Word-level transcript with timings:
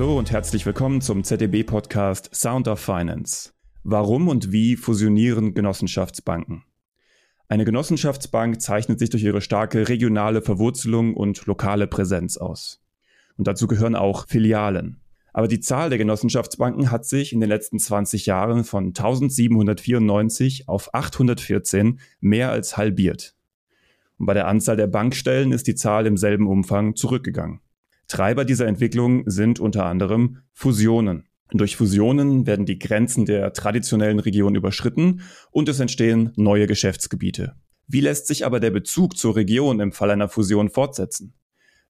Hallo 0.00 0.18
und 0.18 0.30
herzlich 0.30 0.64
willkommen 0.64 1.02
zum 1.02 1.24
ZDB-Podcast 1.24 2.34
Sound 2.34 2.68
of 2.68 2.80
Finance. 2.80 3.52
Warum 3.82 4.28
und 4.28 4.50
wie 4.50 4.76
fusionieren 4.76 5.52
Genossenschaftsbanken? 5.52 6.64
Eine 7.50 7.66
Genossenschaftsbank 7.66 8.62
zeichnet 8.62 8.98
sich 8.98 9.10
durch 9.10 9.22
ihre 9.22 9.42
starke 9.42 9.90
regionale 9.90 10.40
Verwurzelung 10.40 11.14
und 11.14 11.44
lokale 11.44 11.86
Präsenz 11.86 12.38
aus. 12.38 12.82
Und 13.36 13.46
dazu 13.46 13.66
gehören 13.66 13.94
auch 13.94 14.26
Filialen. 14.26 15.02
Aber 15.34 15.48
die 15.48 15.60
Zahl 15.60 15.90
der 15.90 15.98
Genossenschaftsbanken 15.98 16.90
hat 16.90 17.04
sich 17.04 17.34
in 17.34 17.40
den 17.40 17.50
letzten 17.50 17.78
20 17.78 18.24
Jahren 18.24 18.64
von 18.64 18.94
1794 18.94 20.66
auf 20.66 20.94
814 20.94 22.00
mehr 22.20 22.50
als 22.50 22.78
halbiert. 22.78 23.34
Und 24.16 24.24
bei 24.24 24.32
der 24.32 24.48
Anzahl 24.48 24.78
der 24.78 24.86
Bankstellen 24.86 25.52
ist 25.52 25.66
die 25.66 25.74
Zahl 25.74 26.06
im 26.06 26.16
selben 26.16 26.46
Umfang 26.46 26.96
zurückgegangen. 26.96 27.60
Treiber 28.10 28.44
dieser 28.44 28.66
Entwicklung 28.66 29.22
sind 29.30 29.60
unter 29.60 29.86
anderem 29.86 30.38
Fusionen. 30.52 31.28
Durch 31.52 31.76
Fusionen 31.76 32.44
werden 32.44 32.66
die 32.66 32.78
Grenzen 32.78 33.24
der 33.24 33.52
traditionellen 33.52 34.18
Region 34.18 34.56
überschritten 34.56 35.22
und 35.52 35.68
es 35.68 35.78
entstehen 35.78 36.32
neue 36.34 36.66
Geschäftsgebiete. 36.66 37.54
Wie 37.86 38.00
lässt 38.00 38.26
sich 38.26 38.44
aber 38.44 38.58
der 38.58 38.70
Bezug 38.70 39.16
zur 39.16 39.36
Region 39.36 39.78
im 39.78 39.92
Fall 39.92 40.10
einer 40.10 40.28
Fusion 40.28 40.70
fortsetzen? 40.70 41.34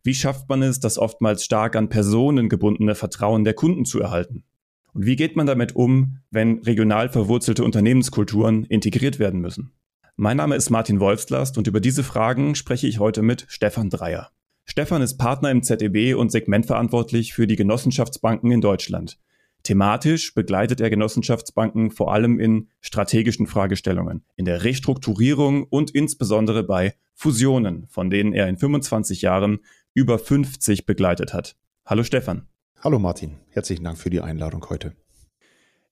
Wie 0.03 0.15
schafft 0.15 0.47
man 0.51 0.63
es, 0.63 0.79
das 0.79 0.99
oftmals 0.99 1.43
stark 1.45 1.75
an 1.75 1.89
Personen 1.89 2.51
gebundene 2.51 2.95
Vertrauen 2.95 3.45
der 3.45 3.55
Kunden 3.55 3.87
zu 3.87 3.99
erhalten? 3.99 4.45
Und 4.93 5.07
wie 5.07 5.17
geht 5.17 5.37
man 5.37 5.47
damit 5.47 5.75
um, 5.75 6.19
wenn 6.31 6.59
regional 6.59 7.09
verwurzelte 7.09 7.65
Unternehmenskulturen 7.65 8.65
integriert 8.65 9.19
werden 9.19 9.41
müssen? 9.41 9.73
Mein 10.17 10.37
Name 10.37 10.57
ist 10.57 10.69
Martin 10.69 11.01
Wolfslast 11.01 11.57
und 11.57 11.67
über 11.67 11.81
diese 11.81 12.03
Fragen 12.03 12.55
spreche 12.55 12.87
ich 12.87 12.99
heute 12.99 13.23
mit 13.23 13.47
Stefan 13.49 13.89
Dreier. 13.89 14.31
Stefan 14.71 15.03
ist 15.03 15.19
Partner 15.19 15.51
im 15.51 15.65
ZEB 15.65 16.15
und 16.17 16.31
segmentverantwortlich 16.31 17.33
für 17.33 17.49
die 17.49 17.57
Genossenschaftsbanken 17.57 18.53
in 18.53 18.61
Deutschland. 18.61 19.19
Thematisch 19.65 20.33
begleitet 20.33 20.81
er 20.81 20.91
Genossenschaftsbanken 20.91 21.91
vor 21.91 22.15
allem 22.15 22.39
in 22.39 22.69
strategischen 22.81 23.49
Fragestellungen, 23.49 24.25
in 24.37 24.45
der 24.45 24.63
Restrukturierung 24.63 25.65
und 25.65 25.91
insbesondere 25.91 26.63
bei 26.63 26.95
Fusionen, 27.17 27.89
von 27.89 28.11
denen 28.11 28.33
er 28.33 28.47
in 28.47 28.59
25 28.59 29.23
Jahren 29.23 29.59
über 29.93 30.21
50 30.21 30.87
begleitet 30.87 31.35
hat. 31.35 31.57
Hallo 31.85 32.05
Stefan. 32.05 32.47
Hallo 32.79 33.01
Martin, 33.01 33.39
herzlichen 33.49 33.83
Dank 33.83 33.99
für 33.99 34.11
die 34.11 34.21
Einladung 34.21 34.65
heute. 34.71 34.95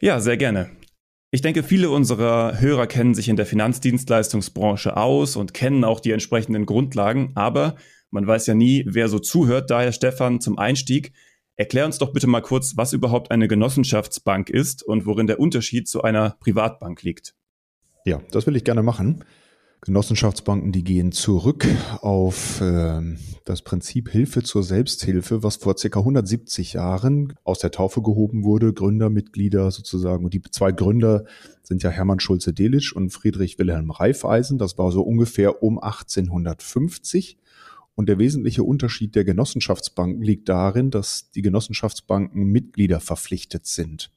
Ja, 0.01 0.21
sehr 0.21 0.37
gerne. 0.37 0.71
Ich 1.33 1.43
denke, 1.43 1.65
viele 1.65 1.91
unserer 1.91 2.61
Hörer 2.61 2.87
kennen 2.87 3.15
sich 3.15 3.29
in 3.29 3.37
der 3.37 3.45
Finanzdienstleistungsbranche 3.45 4.97
aus 4.97 5.35
und 5.35 5.53
kennen 5.53 5.83
auch 5.83 5.99
die 5.99 6.13
entsprechenden 6.13 6.65
Grundlagen, 6.65 7.33
aber 7.35 7.75
man 8.11 8.27
weiß 8.27 8.47
ja 8.47 8.55
nie, 8.55 8.85
wer 8.87 9.09
so 9.09 9.19
zuhört. 9.19 9.71
Daher, 9.71 9.93
Stefan, 9.93 10.41
zum 10.41 10.59
Einstieg, 10.59 11.13
Erklär 11.59 11.87
uns 11.87 11.99
doch 11.99 12.13
bitte 12.13 12.29
mal 12.29 12.41
kurz, 12.41 12.77
was 12.77 12.93
überhaupt 12.93 13.33
eine 13.33 13.49
Genossenschaftsbank 13.49 14.49
ist 14.49 14.85
und 14.85 15.07
worin 15.07 15.27
der 15.27 15.41
Unterschied 15.41 15.89
zu 15.89 16.03
einer 16.03 16.37
Privatbank 16.39 17.03
liegt. 17.03 17.35
Ja, 18.05 18.23
das 18.31 18.47
will 18.47 18.55
ich 18.55 18.63
gerne 18.63 18.85
machen. 18.85 19.25
Genossenschaftsbanken, 19.81 20.71
die 20.71 20.85
gehen 20.85 21.11
zurück 21.11 21.67
auf 22.01 22.61
äh, 22.61 23.01
das 23.45 23.63
Prinzip 23.63 24.09
Hilfe 24.09 24.45
zur 24.45 24.63
Selbsthilfe, 24.63 25.43
was 25.43 25.57
vor 25.57 25.77
circa 25.77 25.99
170 25.99 26.75
Jahren 26.75 27.35
aus 27.43 27.59
der 27.59 27.73
Taufe 27.73 28.03
gehoben 28.03 28.45
wurde. 28.45 28.73
Gründermitglieder 28.73 29.73
sozusagen. 29.73 30.25
Und 30.25 30.35
die 30.35 30.43
zwei 30.43 30.71
Gründer 30.71 31.25
sind 31.65 31.83
ja 31.83 31.91
Hermann 31.91 32.21
Schulze-Delitzsch 32.21 32.93
und 32.93 33.11
Friedrich 33.11 33.59
Wilhelm 33.59 33.91
Reifeisen. 33.91 34.59
Das 34.59 34.79
war 34.79 34.93
so 34.93 35.03
ungefähr 35.03 35.61
um 35.61 35.81
1850. 35.81 37.37
Und 37.99 38.09
der 38.09 38.21
wesentliche 38.21 38.63
Unterschied 38.63 39.17
der 39.17 39.25
Genossenschaftsbanken 39.25 40.23
liegt 40.23 40.49
darin, 40.49 40.93
dass 40.93 41.33
die 41.33 41.43
Genossenschaftsbanken 41.43 42.45
Mitglieder 42.45 43.01
verpflichtet 43.01 43.67
sind. 43.67 44.13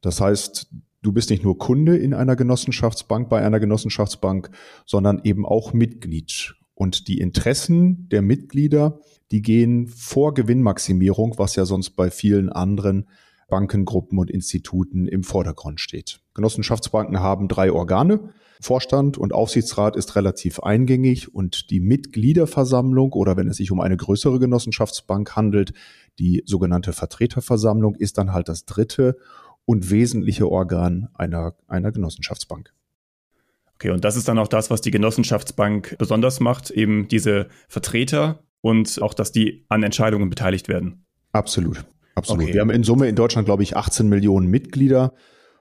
Das 0.00 0.22
heißt, 0.22 0.68
du 1.02 1.12
bist 1.12 1.28
nicht 1.28 1.44
nur 1.44 1.58
Kunde 1.58 1.94
in 1.94 2.14
einer 2.14 2.36
Genossenschaftsbank, 2.36 3.28
bei 3.28 3.44
einer 3.44 3.60
Genossenschaftsbank, 3.60 4.48
sondern 4.86 5.20
eben 5.24 5.44
auch 5.44 5.74
Mitglied. 5.74 6.54
Und 6.72 7.06
die 7.06 7.18
Interessen 7.18 8.08
der 8.08 8.22
Mitglieder, 8.22 8.98
die 9.30 9.42
gehen 9.42 9.88
vor 9.88 10.32
Gewinnmaximierung, 10.32 11.34
was 11.36 11.54
ja 11.54 11.66
sonst 11.66 11.90
bei 11.90 12.10
vielen 12.10 12.48
anderen 12.48 13.10
Bankengruppen 13.52 14.18
und 14.18 14.30
Instituten 14.30 15.06
im 15.06 15.24
Vordergrund 15.24 15.78
steht. 15.78 16.20
Genossenschaftsbanken 16.32 17.20
haben 17.20 17.48
drei 17.48 17.70
Organe. 17.70 18.30
Vorstand 18.62 19.18
und 19.18 19.34
Aufsichtsrat 19.34 19.94
ist 19.94 20.16
relativ 20.16 20.60
eingängig 20.60 21.34
und 21.34 21.68
die 21.68 21.80
Mitgliederversammlung 21.80 23.12
oder 23.12 23.36
wenn 23.36 23.48
es 23.48 23.58
sich 23.58 23.70
um 23.70 23.80
eine 23.80 23.98
größere 23.98 24.38
Genossenschaftsbank 24.38 25.36
handelt, 25.36 25.74
die 26.18 26.42
sogenannte 26.46 26.94
Vertreterversammlung 26.94 27.94
ist 27.94 28.16
dann 28.16 28.32
halt 28.32 28.48
das 28.48 28.64
dritte 28.64 29.18
und 29.66 29.90
wesentliche 29.90 30.48
Organ 30.48 31.10
einer, 31.12 31.54
einer 31.68 31.92
Genossenschaftsbank. 31.92 32.72
Okay, 33.74 33.90
und 33.90 34.02
das 34.02 34.16
ist 34.16 34.28
dann 34.28 34.38
auch 34.38 34.48
das, 34.48 34.70
was 34.70 34.80
die 34.80 34.90
Genossenschaftsbank 34.90 35.96
besonders 35.98 36.40
macht, 36.40 36.70
eben 36.70 37.06
diese 37.06 37.48
Vertreter 37.68 38.44
und 38.62 39.02
auch, 39.02 39.12
dass 39.12 39.30
die 39.30 39.66
an 39.68 39.82
Entscheidungen 39.82 40.30
beteiligt 40.30 40.68
werden. 40.68 41.04
Absolut. 41.32 41.84
Absolut. 42.14 42.44
Okay. 42.44 42.54
Wir 42.54 42.60
haben 42.60 42.70
in 42.70 42.84
Summe 42.84 43.08
in 43.08 43.16
Deutschland, 43.16 43.46
glaube 43.46 43.62
ich, 43.62 43.76
18 43.76 44.08
Millionen 44.08 44.48
Mitglieder 44.48 45.14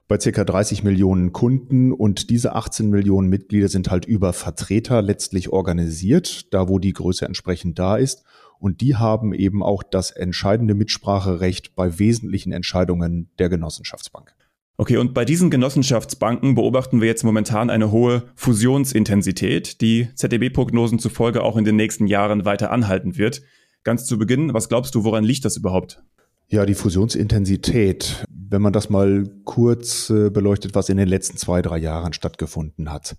bei 0.07 0.19
circa 0.19 0.43
30 0.43 0.83
Millionen 0.83 1.31
Kunden 1.31 1.93
und 1.93 2.29
diese 2.29 2.53
18 2.53 2.89
Millionen 2.89 3.29
Mitglieder 3.29 3.69
sind 3.69 3.89
halt 3.89 4.05
über 4.05 4.33
Vertreter 4.33 5.01
letztlich 5.01 5.49
organisiert, 5.49 6.53
da 6.53 6.67
wo 6.67 6.79
die 6.79 6.91
Größe 6.91 7.25
entsprechend 7.25 7.79
da 7.79 7.95
ist. 7.95 8.25
Und 8.59 8.81
die 8.81 8.97
haben 8.97 9.33
eben 9.33 9.63
auch 9.63 9.83
das 9.83 10.11
entscheidende 10.11 10.73
Mitspracherecht 10.73 11.75
bei 11.75 11.97
wesentlichen 11.97 12.51
Entscheidungen 12.51 13.29
der 13.39 13.47
Genossenschaftsbank. 13.47 14.35
Okay, 14.75 14.97
und 14.97 15.13
bei 15.13 15.25
diesen 15.25 15.49
Genossenschaftsbanken 15.49 16.55
beobachten 16.55 17.01
wir 17.01 17.07
jetzt 17.07 17.23
momentan 17.23 17.69
eine 17.69 17.91
hohe 17.91 18.23
Fusionsintensität, 18.35 19.79
die 19.79 20.09
ZDB-Prognosen 20.15 20.99
zufolge 20.99 21.43
auch 21.43 21.55
in 21.55 21.65
den 21.65 21.75
nächsten 21.75 22.07
Jahren 22.07 22.45
weiter 22.45 22.71
anhalten 22.71 23.17
wird. 23.17 23.43
Ganz 23.83 24.05
zu 24.05 24.17
Beginn, 24.17 24.53
was 24.53 24.69
glaubst 24.69 24.93
du, 24.93 25.03
woran 25.03 25.23
liegt 25.23 25.45
das 25.45 25.55
überhaupt? 25.55 26.03
Ja, 26.51 26.65
die 26.65 26.75
Fusionsintensität, 26.75 28.25
wenn 28.27 28.61
man 28.61 28.73
das 28.73 28.89
mal 28.89 29.23
kurz 29.45 30.09
äh, 30.09 30.29
beleuchtet, 30.29 30.75
was 30.75 30.89
in 30.89 30.97
den 30.97 31.07
letzten 31.07 31.37
zwei, 31.37 31.61
drei 31.61 31.77
Jahren 31.77 32.11
stattgefunden 32.11 32.91
hat. 32.91 33.15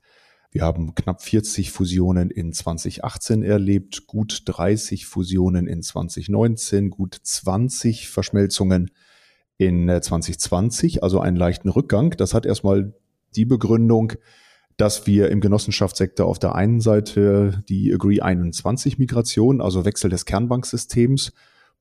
Wir 0.51 0.65
haben 0.65 0.95
knapp 0.95 1.23
40 1.23 1.71
Fusionen 1.71 2.31
in 2.31 2.53
2018 2.53 3.43
erlebt, 3.43 4.07
gut 4.07 4.43
30 4.45 5.07
Fusionen 5.07 5.67
in 5.67 5.81
2019, 5.81 6.91
gut 6.91 7.19
20 7.23 8.11
Verschmelzungen 8.11 8.91
in 9.57 9.89
2020, 9.89 10.97
äh, 10.97 11.01
also 11.01 11.19
einen 11.19 11.39
leichten 11.39 11.71
Rückgang. 11.71 12.11
Das 12.11 12.35
hat 12.35 12.45
erstmal 12.45 12.93
die 13.35 13.47
Begründung, 13.47 14.13
dass 14.77 15.07
wir 15.07 15.31
im 15.31 15.41
Genossenschaftssektor 15.41 16.27
auf 16.27 16.39
der 16.39 16.55
einen 16.55 16.83
Seite 16.83 17.65
die 17.71 17.95
Agree 17.95 18.21
21 18.21 18.99
Migration, 18.99 19.63
also 19.63 19.87
Wechsel 19.87 20.11
des 20.11 20.27
Kernbanksystems, 20.27 21.33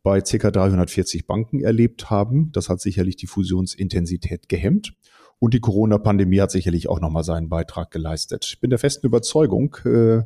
bei 0.04 0.22
ca. 0.22 0.52
340 0.52 1.28
Banken 1.28 1.60
erlebt 1.60 2.10
haben. 2.10 2.52
Das 2.54 2.70
hat 2.70 2.82
sicherlich 2.82 3.16
die 3.16 3.28
Fusionsintensität 3.28 4.50
gehemmt. 4.50 4.94
Und 5.40 5.54
die 5.54 5.60
Corona-Pandemie 5.60 6.40
hat 6.40 6.52
sicherlich 6.52 6.88
auch 6.88 7.00
nochmal 7.00 7.24
seinen 7.24 7.50
Beitrag 7.50 7.90
geleistet. 7.92 8.46
Ich 8.46 8.60
bin 8.60 8.70
der 8.70 8.80
festen 8.80 9.08
Überzeugung, 9.08 9.76
äh, 9.86 10.22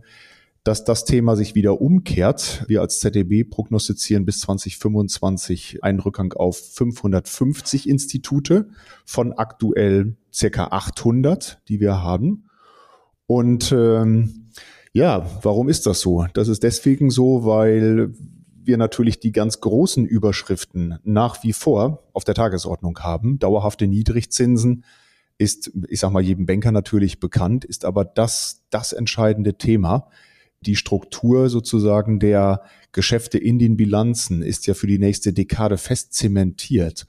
dass 0.65 0.83
das 0.83 1.05
Thema 1.05 1.35
sich 1.35 1.55
wieder 1.55 1.79
umkehrt. 1.79 2.65
Wir 2.67 2.81
als 2.81 2.99
ZDB 2.99 3.43
prognostizieren 3.43 4.25
bis 4.25 4.41
2025 4.41 5.83
einen 5.83 5.99
Rückgang 5.99 6.33
auf 6.33 6.57
550 6.57 7.87
Institute 7.87 8.67
von 9.05 9.31
aktuell 9.31 10.17
circa 10.33 10.65
800, 10.71 11.61
die 11.69 11.79
wir 11.79 12.01
haben. 12.01 12.49
Und 13.27 13.71
ähm, 13.71 14.49
ja, 14.91 15.29
warum 15.43 15.69
ist 15.69 15.85
das 15.85 16.01
so? 16.01 16.25
Das 16.33 16.47
ist 16.47 16.63
deswegen 16.63 17.09
so, 17.09 17.45
weil 17.45 18.13
wir 18.67 18.77
natürlich 18.77 19.19
die 19.19 19.31
ganz 19.31 19.59
großen 19.59 20.05
Überschriften 20.05 20.99
nach 21.03 21.43
wie 21.43 21.53
vor 21.53 22.03
auf 22.13 22.23
der 22.23 22.35
Tagesordnung 22.35 22.99
haben. 22.99 23.39
Dauerhafte 23.39 23.87
Niedrigzinsen 23.87 24.83
ist, 25.37 25.71
ich 25.89 25.99
sag 25.99 26.11
mal, 26.11 26.23
jedem 26.23 26.45
Banker 26.45 26.71
natürlich 26.71 27.19
bekannt, 27.19 27.65
ist 27.65 27.85
aber 27.85 28.05
das, 28.05 28.63
das 28.69 28.93
entscheidende 28.93 29.57
Thema. 29.57 30.07
Die 30.61 30.75
Struktur 30.75 31.49
sozusagen 31.49 32.19
der 32.19 32.63
Geschäfte 32.91 33.37
in 33.37 33.59
den 33.59 33.77
Bilanzen 33.77 34.41
ist 34.41 34.67
ja 34.67 34.73
für 34.73 34.87
die 34.87 34.99
nächste 34.99 35.33
Dekade 35.33 35.77
fest 35.77 36.13
zementiert. 36.13 37.05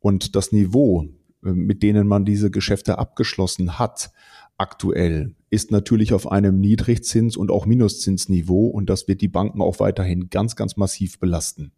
Und 0.00 0.34
das 0.34 0.52
Niveau, 0.52 1.04
äh, 1.44 1.50
mit 1.50 1.82
denen 1.82 2.06
man 2.06 2.24
diese 2.24 2.50
Geschäfte 2.50 2.98
abgeschlossen 2.98 3.78
hat, 3.78 4.10
aktuell 4.58 5.34
ist 5.56 5.70
natürlich 5.72 6.12
auf 6.12 6.30
einem 6.30 6.60
Niedrigzins- 6.60 7.38
und 7.38 7.50
auch 7.50 7.64
Minuszinsniveau 7.64 8.66
und 8.66 8.90
das 8.90 9.08
wird 9.08 9.22
die 9.22 9.28
Banken 9.28 9.62
auch 9.62 9.80
weiterhin 9.80 10.28
ganz, 10.28 10.54
ganz 10.54 10.76
massiv 10.76 11.18
belasten. 11.18 11.72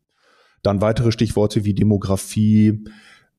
Dann 0.64 0.80
weitere 0.80 1.12
Stichworte 1.12 1.64
wie 1.64 1.74
Demografie, 1.74 2.84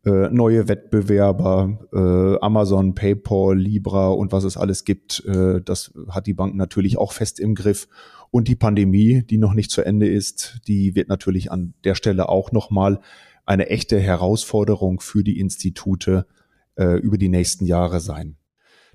äh, 0.06 0.30
neue 0.30 0.69
Wettbewerber, 0.69 1.77
äh, 1.91 2.39
Amazon, 2.41 2.95
PayPal, 2.95 3.59
Libra 3.59 4.07
und 4.07 4.31
was 4.31 4.45
es 4.45 4.56
alles 4.56 4.86
gibt, 4.86 5.25
äh, 5.25 5.59
das 5.62 5.91
hat 6.07 6.25
die 6.25 6.33
Banken 6.33 6.56
natürlich 6.56 6.97
auch 6.97 7.12
fest 7.12 7.41
im 7.41 7.53
Griff. 7.53 7.89
Und 8.31 8.47
die 8.47 8.56
Pandemie, 8.56 9.24
die 9.30 9.39
noch 9.39 9.53
nicht 9.53 9.71
zu 9.71 9.81
Ende 9.81 10.07
ist, 10.07 10.62
die 10.69 10.95
wird 10.95 11.09
natürlich 11.09 11.51
an 11.51 11.74
der 11.83 11.95
Stelle 11.95 12.30
auch 12.30 12.53
nochmal 12.53 13.01
eine 13.45 13.68
echte 13.68 14.00
Herausforderung 14.00 15.01
für 15.01 15.21
die 15.21 15.38
Institute 15.38 16.25
äh, 16.77 16.97
über 16.97 17.18
die 17.18 17.27
nächsten 17.27 17.65
Jahre 17.65 18.00
sein. 18.00 18.38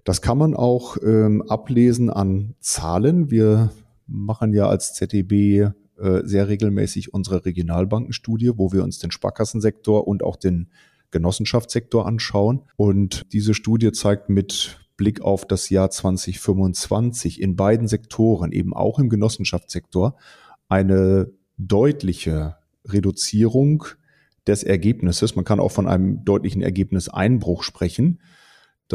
Das 0.05 0.21
kann 0.21 0.37
man 0.39 0.55
auch 0.55 0.99
ähm, 1.03 1.43
ablesen 1.49 2.11
an 2.11 2.55
Zahlen. 2.61 3.31
Wir 3.31 3.73
machen 4.06 4.53
ja 4.53 4.69
als 4.69 4.93
ZDB 4.93 5.71
äh, 5.97 6.21
sehr 6.25 6.49
regelmäßig 6.49 7.15
unsere 7.15 7.45
Regionalbankenstudie, 7.45 8.53
wo 8.56 8.73
wir 8.73 8.85
uns 8.85 8.99
den 8.99 9.11
Sparkassensektor 9.11 10.06
und 10.06 10.23
auch 10.23 10.37
den 10.37 10.69
Genossenschaftssektor 11.11 12.06
anschauen. 12.06 12.62
Und 12.77 13.33
diese 13.33 13.55
Studie 13.55 13.93
zeigt 13.93 14.29
mit 14.29 14.79
Blick 14.97 15.23
auf 15.23 15.47
das 15.47 15.71
Jahr 15.71 15.91
2025 15.91 17.41
in 17.41 17.56
beiden 17.56 17.89
Sektoren, 17.89 18.53
eben 18.53 18.75
auch 18.75 18.99
im 18.99 19.09
Genossenschaftssektor, 19.09 20.17
eine 20.69 21.31
deutliche 21.56 22.56
Reduzierung 22.85 23.85
des 24.47 24.62
Ergebnisses. 24.62 25.37
Man 25.37 25.45
kann 25.45 25.61
auch 25.61 25.73
von 25.73 25.89
einem 25.89 26.25
deutlichen 26.25 26.62
Ergebniseinbruch 26.62 27.62
sprechen. 27.62 28.21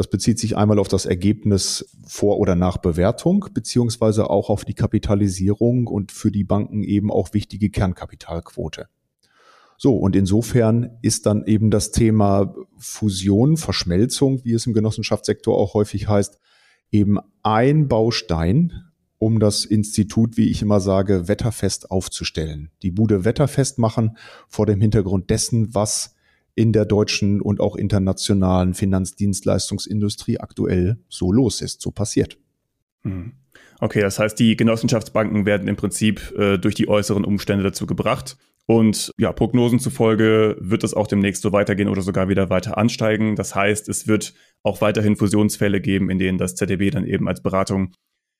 Das 0.00 0.08
bezieht 0.08 0.38
sich 0.38 0.56
einmal 0.56 0.78
auf 0.78 0.88
das 0.88 1.04
Ergebnis 1.04 1.94
vor 2.06 2.38
oder 2.38 2.54
nach 2.54 2.78
Bewertung, 2.78 3.44
beziehungsweise 3.52 4.30
auch 4.30 4.48
auf 4.48 4.64
die 4.64 4.72
Kapitalisierung 4.72 5.88
und 5.88 6.10
für 6.10 6.30
die 6.30 6.42
Banken 6.42 6.82
eben 6.82 7.12
auch 7.12 7.34
wichtige 7.34 7.68
Kernkapitalquote. 7.68 8.88
So, 9.76 9.94
und 9.94 10.16
insofern 10.16 10.96
ist 11.02 11.26
dann 11.26 11.44
eben 11.44 11.70
das 11.70 11.90
Thema 11.90 12.54
Fusion, 12.78 13.58
Verschmelzung, 13.58 14.42
wie 14.42 14.54
es 14.54 14.66
im 14.66 14.72
Genossenschaftssektor 14.72 15.54
auch 15.54 15.74
häufig 15.74 16.08
heißt, 16.08 16.40
eben 16.90 17.18
ein 17.42 17.86
Baustein, 17.86 18.72
um 19.18 19.38
das 19.38 19.66
Institut, 19.66 20.38
wie 20.38 20.48
ich 20.48 20.62
immer 20.62 20.80
sage, 20.80 21.28
wetterfest 21.28 21.90
aufzustellen. 21.90 22.70
Die 22.80 22.90
Bude 22.90 23.26
wetterfest 23.26 23.78
machen 23.78 24.16
vor 24.48 24.64
dem 24.64 24.80
Hintergrund 24.80 25.28
dessen, 25.28 25.74
was 25.74 26.14
in 26.54 26.72
der 26.72 26.84
deutschen 26.84 27.40
und 27.40 27.60
auch 27.60 27.76
internationalen 27.76 28.74
Finanzdienstleistungsindustrie 28.74 30.38
aktuell 30.38 30.98
so 31.08 31.32
los 31.32 31.62
ist, 31.62 31.80
so 31.80 31.90
passiert. 31.90 32.38
Hm. 33.02 33.32
Okay, 33.78 34.00
das 34.00 34.18
heißt, 34.18 34.38
die 34.38 34.56
Genossenschaftsbanken 34.56 35.46
werden 35.46 35.68
im 35.68 35.76
Prinzip 35.76 36.32
äh, 36.36 36.58
durch 36.58 36.74
die 36.74 36.88
äußeren 36.88 37.24
Umstände 37.24 37.64
dazu 37.64 37.86
gebracht, 37.86 38.36
und 38.70 39.12
ja, 39.18 39.32
Prognosen 39.32 39.80
zufolge 39.80 40.56
wird 40.60 40.84
es 40.84 40.94
auch 40.94 41.08
demnächst 41.08 41.42
so 41.42 41.50
weitergehen 41.50 41.88
oder 41.88 42.02
sogar 42.02 42.28
wieder 42.28 42.50
weiter 42.50 42.78
ansteigen. 42.78 43.34
Das 43.34 43.56
heißt, 43.56 43.88
es 43.88 44.06
wird 44.06 44.32
auch 44.62 44.80
weiterhin 44.80 45.16
Fusionsfälle 45.16 45.80
geben, 45.80 46.08
in 46.08 46.20
denen 46.20 46.38
das 46.38 46.54
ZDB 46.54 46.90
dann 46.90 47.04
eben 47.04 47.26
als 47.26 47.42
Beratung 47.42 47.92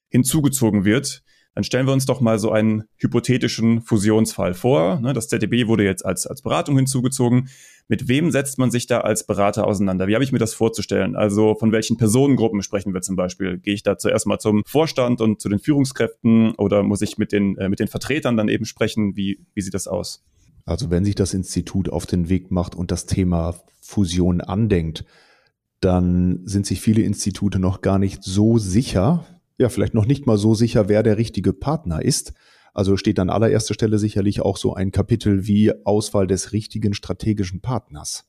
hinzugezogen 0.08 0.84
wird. 0.84 1.24
Dann 1.54 1.64
stellen 1.64 1.86
wir 1.86 1.92
uns 1.92 2.06
doch 2.06 2.20
mal 2.20 2.38
so 2.38 2.52
einen 2.52 2.84
hypothetischen 2.96 3.82
Fusionsfall 3.82 4.54
vor. 4.54 5.00
Ne, 5.00 5.12
das 5.12 5.28
ZDB 5.28 5.66
wurde 5.66 5.84
jetzt 5.84 6.04
als, 6.06 6.26
als 6.26 6.42
Beratung 6.42 6.76
hinzugezogen. 6.76 7.48
Mit 7.88 8.06
wem 8.06 8.30
setzt 8.30 8.58
man 8.58 8.70
sich 8.70 8.86
da 8.86 9.00
als 9.00 9.26
Berater 9.26 9.66
auseinander? 9.66 10.06
Wie 10.06 10.14
habe 10.14 10.22
ich 10.22 10.30
mir 10.30 10.38
das 10.38 10.54
vorzustellen? 10.54 11.16
Also 11.16 11.56
von 11.56 11.72
welchen 11.72 11.96
Personengruppen 11.96 12.62
sprechen 12.62 12.94
wir 12.94 13.02
zum 13.02 13.16
Beispiel? 13.16 13.58
Gehe 13.58 13.74
ich 13.74 13.82
da 13.82 13.98
zuerst 13.98 14.28
mal 14.28 14.38
zum 14.38 14.62
Vorstand 14.64 15.20
und 15.20 15.40
zu 15.40 15.48
den 15.48 15.58
Führungskräften 15.58 16.54
oder 16.54 16.84
muss 16.84 17.02
ich 17.02 17.18
mit 17.18 17.32
den, 17.32 17.56
äh, 17.58 17.68
mit 17.68 17.80
den 17.80 17.88
Vertretern 17.88 18.36
dann 18.36 18.48
eben 18.48 18.64
sprechen? 18.64 19.16
Wie, 19.16 19.40
wie 19.54 19.60
sieht 19.60 19.74
das 19.74 19.88
aus? 19.88 20.22
Also 20.66 20.90
wenn 20.90 21.04
sich 21.04 21.16
das 21.16 21.34
Institut 21.34 21.88
auf 21.88 22.06
den 22.06 22.28
Weg 22.28 22.52
macht 22.52 22.76
und 22.76 22.92
das 22.92 23.06
Thema 23.06 23.56
Fusion 23.80 24.40
andenkt, 24.40 25.04
dann 25.80 26.42
sind 26.44 26.66
sich 26.66 26.80
viele 26.80 27.02
Institute 27.02 27.58
noch 27.58 27.80
gar 27.80 27.98
nicht 27.98 28.22
so 28.22 28.58
sicher, 28.58 29.24
ja, 29.60 29.68
vielleicht 29.68 29.92
noch 29.92 30.06
nicht 30.06 30.26
mal 30.26 30.38
so 30.38 30.54
sicher, 30.54 30.88
wer 30.88 31.02
der 31.02 31.18
richtige 31.18 31.52
Partner 31.52 32.02
ist. 32.02 32.32
Also 32.72 32.96
steht 32.96 33.18
an 33.18 33.28
allererster 33.28 33.74
Stelle 33.74 33.98
sicherlich 33.98 34.40
auch 34.40 34.56
so 34.56 34.72
ein 34.72 34.90
Kapitel 34.90 35.46
wie 35.46 35.72
Auswahl 35.84 36.26
des 36.26 36.52
richtigen 36.52 36.94
strategischen 36.94 37.60
Partners. 37.60 38.24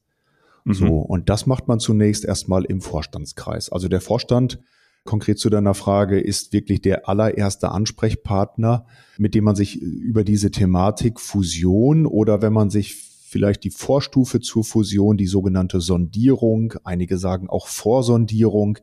Mhm. 0.65 0.73
So, 0.73 0.87
und 0.97 1.29
das 1.29 1.45
macht 1.45 1.69
man 1.69 1.79
zunächst 1.79 2.25
erstmal 2.25 2.65
im 2.65 2.81
Vorstandskreis. 2.81 3.71
Also 3.71 3.87
der 3.87 4.01
Vorstand, 4.01 4.59
konkret 5.05 5.39
zu 5.39 5.49
deiner 5.49 5.73
Frage, 5.73 6.19
ist 6.19 6.51
wirklich 6.51 6.81
der 6.81 7.07
allererste 7.07 7.71
Ansprechpartner, 7.71 8.85
mit 9.17 9.33
dem 9.33 9.45
man 9.45 9.55
sich 9.55 9.81
über 9.81 10.25
diese 10.25 10.51
Thematik 10.51 11.21
Fusion 11.21 12.05
oder 12.05 12.41
wenn 12.41 12.51
man 12.51 12.69
sich 12.69 12.95
vielleicht 12.95 13.63
die 13.63 13.69
Vorstufe 13.69 14.41
zur 14.41 14.65
Fusion, 14.65 15.15
die 15.15 15.27
sogenannte 15.27 15.79
Sondierung, 15.79 16.73
einige 16.83 17.17
sagen 17.17 17.49
auch 17.49 17.67
Vorsondierung, 17.67 18.79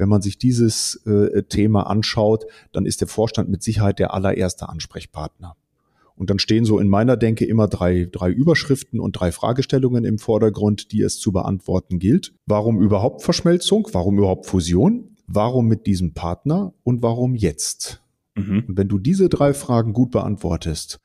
wenn 0.00 0.08
man 0.08 0.22
sich 0.22 0.38
dieses 0.38 0.96
äh, 1.06 1.42
Thema 1.42 1.82
anschaut, 1.82 2.46
dann 2.72 2.86
ist 2.86 3.02
der 3.02 3.08
Vorstand 3.08 3.50
mit 3.50 3.62
Sicherheit 3.62 3.98
der 3.98 4.14
allererste 4.14 4.68
Ansprechpartner. 4.68 5.56
Und 6.16 6.30
dann 6.30 6.38
stehen 6.38 6.64
so 6.64 6.78
in 6.78 6.88
meiner 6.88 7.16
Denke 7.16 7.44
immer 7.44 7.68
drei, 7.68 8.08
drei 8.10 8.30
Überschriften 8.30 8.98
und 8.98 9.12
drei 9.12 9.30
Fragestellungen 9.30 10.04
im 10.04 10.18
Vordergrund, 10.18 10.92
die 10.92 11.02
es 11.02 11.18
zu 11.18 11.32
beantworten 11.32 11.98
gilt. 11.98 12.34
Warum 12.46 12.80
überhaupt 12.80 13.22
Verschmelzung? 13.22 13.88
Warum 13.92 14.18
überhaupt 14.18 14.46
Fusion? 14.46 15.16
Warum 15.26 15.66
mit 15.68 15.86
diesem 15.86 16.12
Partner? 16.14 16.72
Und 16.82 17.02
warum 17.02 17.34
jetzt? 17.34 18.02
Mhm. 18.36 18.64
Und 18.68 18.78
wenn 18.78 18.88
du 18.88 18.98
diese 18.98 19.28
drei 19.28 19.52
Fragen 19.52 19.92
gut 19.92 20.10
beantwortest, 20.10 21.00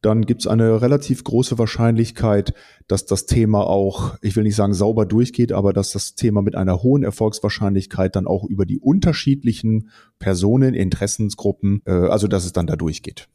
dann 0.00 0.26
gibt 0.26 0.42
es 0.42 0.46
eine 0.46 0.80
relativ 0.80 1.24
große 1.24 1.58
Wahrscheinlichkeit, 1.58 2.54
dass 2.86 3.04
das 3.04 3.26
Thema 3.26 3.66
auch, 3.66 4.16
ich 4.22 4.36
will 4.36 4.44
nicht 4.44 4.56
sagen 4.56 4.74
sauber 4.74 5.06
durchgeht, 5.06 5.52
aber 5.52 5.72
dass 5.72 5.90
das 5.90 6.14
Thema 6.14 6.40
mit 6.40 6.54
einer 6.54 6.82
hohen 6.82 7.02
Erfolgswahrscheinlichkeit 7.02 8.14
dann 8.14 8.26
auch 8.26 8.44
über 8.44 8.64
die 8.64 8.78
unterschiedlichen 8.78 9.90
Personen, 10.18 10.74
Interessensgruppen, 10.74 11.82
äh, 11.84 11.90
also 11.90 12.28
dass 12.28 12.44
es 12.44 12.52
dann 12.52 12.66
da 12.66 12.76
durchgeht. 12.76 13.28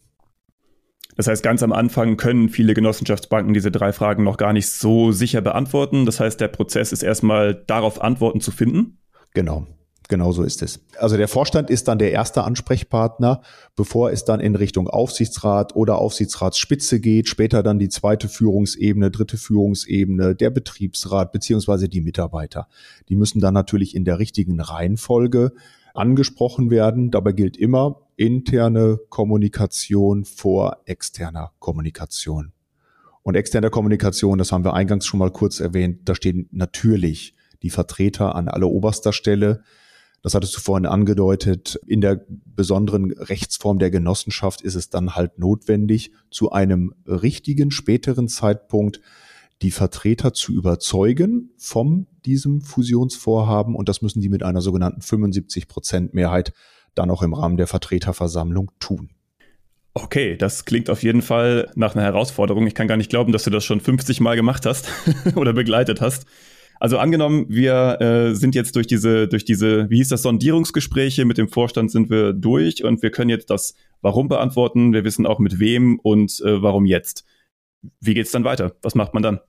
Das 1.16 1.28
heißt, 1.28 1.44
ganz 1.44 1.62
am 1.62 1.74
Anfang 1.74 2.18
können 2.18 2.50
viele 2.50 2.74
Genossenschaftsbanken 2.74 3.54
diese 3.54 3.70
drei 3.70 3.94
Fragen 3.94 4.24
noch 4.24 4.38
gar 4.38 4.54
nicht 4.54 4.68
so 4.68 5.12
sicher 5.12 5.42
beantworten. 5.42 6.06
Das 6.06 6.20
heißt, 6.20 6.42
der 6.42 6.48
Prozess 6.48 6.92
ist 6.92 7.04
erstmal 7.04 7.54
darauf 7.54 8.02
Antworten 8.02 8.42
zu 8.42 8.52
finden. 8.52 8.98
Genau. 9.34 9.68
Genau 10.10 10.32
so 10.32 10.44
ist 10.44 10.62
es. 10.62 10.82
Also 10.98 11.18
der 11.18 11.28
Vorstand 11.28 11.70
ist 11.70 11.88
dann 11.88 11.98
der 11.98 12.12
erste 12.12 12.44
Ansprechpartner, 12.44 13.42
bevor 13.76 14.12
es 14.12 14.26
dann 14.26 14.40
in 14.40 14.56
Richtung 14.56 14.88
Aufsichtsrat 14.88 15.76
oder 15.76 15.98
Aufsichtsratsspitze 15.98 17.00
geht, 17.00 17.30
später 17.30 17.64
dann 17.64 17.80
die 17.80 17.90
zweite 17.90 18.28
Führungsebene, 18.28 19.12
dritte 19.12 19.38
Führungsebene, 19.38 20.36
der 20.36 20.50
Betriebsrat 20.50 21.32
beziehungsweise 21.32 21.88
die 21.88 22.02
Mitarbeiter. 22.02 22.68
Die 23.08 23.16
müssen 23.16 23.40
dann 23.40 23.54
natürlich 23.54 23.96
in 23.96 24.04
der 24.04 24.20
richtigen 24.20 24.60
Reihenfolge 24.60 25.54
angesprochen 25.94 26.70
werden. 26.70 27.12
Dabei 27.12 27.32
gilt 27.32 27.56
immer 27.56 28.02
interne 28.16 29.00
Kommunikation 29.10 30.26
vor 30.26 30.78
externer 30.86 31.52
Kommunikation. 31.60 32.52
Und 33.22 33.36
externe 33.36 33.70
Kommunikation, 33.70 34.38
das 34.38 34.52
haben 34.52 34.66
wir 34.66 34.74
eingangs 34.74 35.06
schon 35.06 35.20
mal 35.20 35.32
kurz 35.32 35.62
erwähnt, 35.62 36.02
da 36.06 36.14
stehen 36.14 36.50
natürlich 36.52 37.36
die 37.62 37.70
Vertreter 37.70 38.36
an 38.36 38.50
aller 38.50 38.68
oberster 38.68 39.14
Stelle 39.14 39.64
das 40.24 40.34
hattest 40.34 40.56
du 40.56 40.62
vorhin 40.62 40.86
angedeutet. 40.86 41.80
In 41.86 42.00
der 42.00 42.26
besonderen 42.28 43.12
Rechtsform 43.12 43.78
der 43.78 43.92
Genossenschaft 43.92 44.62
ist 44.62 44.76
es 44.76 44.90
dann 44.90 45.16
halt 45.16 45.38
notwendig, 45.38 46.12
zu 46.32 46.52
einem 46.52 46.96
richtigen 47.06 47.72
späteren 47.72 48.30
Zeitpunkt 48.30 49.02
die 49.62 49.72
Vertreter 49.72 50.34
zu 50.34 50.54
überzeugen 50.54 51.52
von 51.58 52.08
diesem 52.26 52.62
Fusionsvorhaben 52.62 53.76
und 53.76 53.90
das 53.90 54.02
müssen 54.02 54.22
die 54.22 54.30
mit 54.30 54.44
einer 54.44 54.62
sogenannten 54.62 55.02
75 55.02 55.68
Prozent 55.68 56.14
Mehrheit 56.14 56.54
dann 56.96 57.12
auch 57.12 57.22
im 57.22 57.34
Rahmen 57.34 57.58
der 57.58 57.68
Vertreterversammlung 57.68 58.72
tun. 58.80 59.10
Okay, 59.94 60.38
das 60.38 60.66
klingt 60.66 60.90
auf 60.90 61.04
jeden 61.04 61.22
Fall 61.22 61.70
nach 61.76 61.96
einer 61.96 62.04
Herausforderung. 62.04 62.66
Ich 62.66 62.76
kann 62.76 62.88
gar 62.88 62.98
nicht 62.98 63.10
glauben, 63.10 63.32
dass 63.32 63.44
du 63.44 63.50
das 63.50 63.64
schon 63.64 63.80
50 63.80 64.22
Mal 64.22 64.36
gemacht 64.36 64.66
hast 64.66 64.90
oder 65.36 65.54
begleitet 65.54 66.02
hast. 66.02 66.26
Also 66.84 66.98
angenommen, 66.98 67.46
wir 67.48 68.02
äh, 68.02 68.36
sind 68.36 68.56
jetzt 68.56 68.76
durch 68.76 68.88
diese, 68.88 69.30
durch 69.30 69.46
diese, 69.46 69.90
wie 69.90 69.96
hieß 69.96 70.10
das, 70.10 70.24
Sondierungsgespräche 70.24 71.24
mit 71.24 71.38
dem 71.38 71.48
Vorstand 71.48 71.90
sind 71.92 72.10
wir 72.10 72.34
durch 72.34 72.84
und 72.84 73.02
wir 73.02 73.10
können 73.10 73.30
jetzt 73.30 73.50
das 73.50 73.76
Warum 74.02 74.28
beantworten. 74.28 74.92
Wir 74.92 75.06
wissen 75.06 75.26
auch 75.26 75.40
mit 75.40 75.60
wem 75.60 75.98
und 76.04 76.42
äh, 76.42 76.62
warum 76.62 76.86
jetzt. 76.86 77.24
Wie 78.02 78.14
geht's 78.14 78.32
dann 78.32 78.44
weiter? 78.44 78.76
Was 78.82 78.96
macht 78.96 79.14
man 79.14 79.24
dann? 79.24 79.40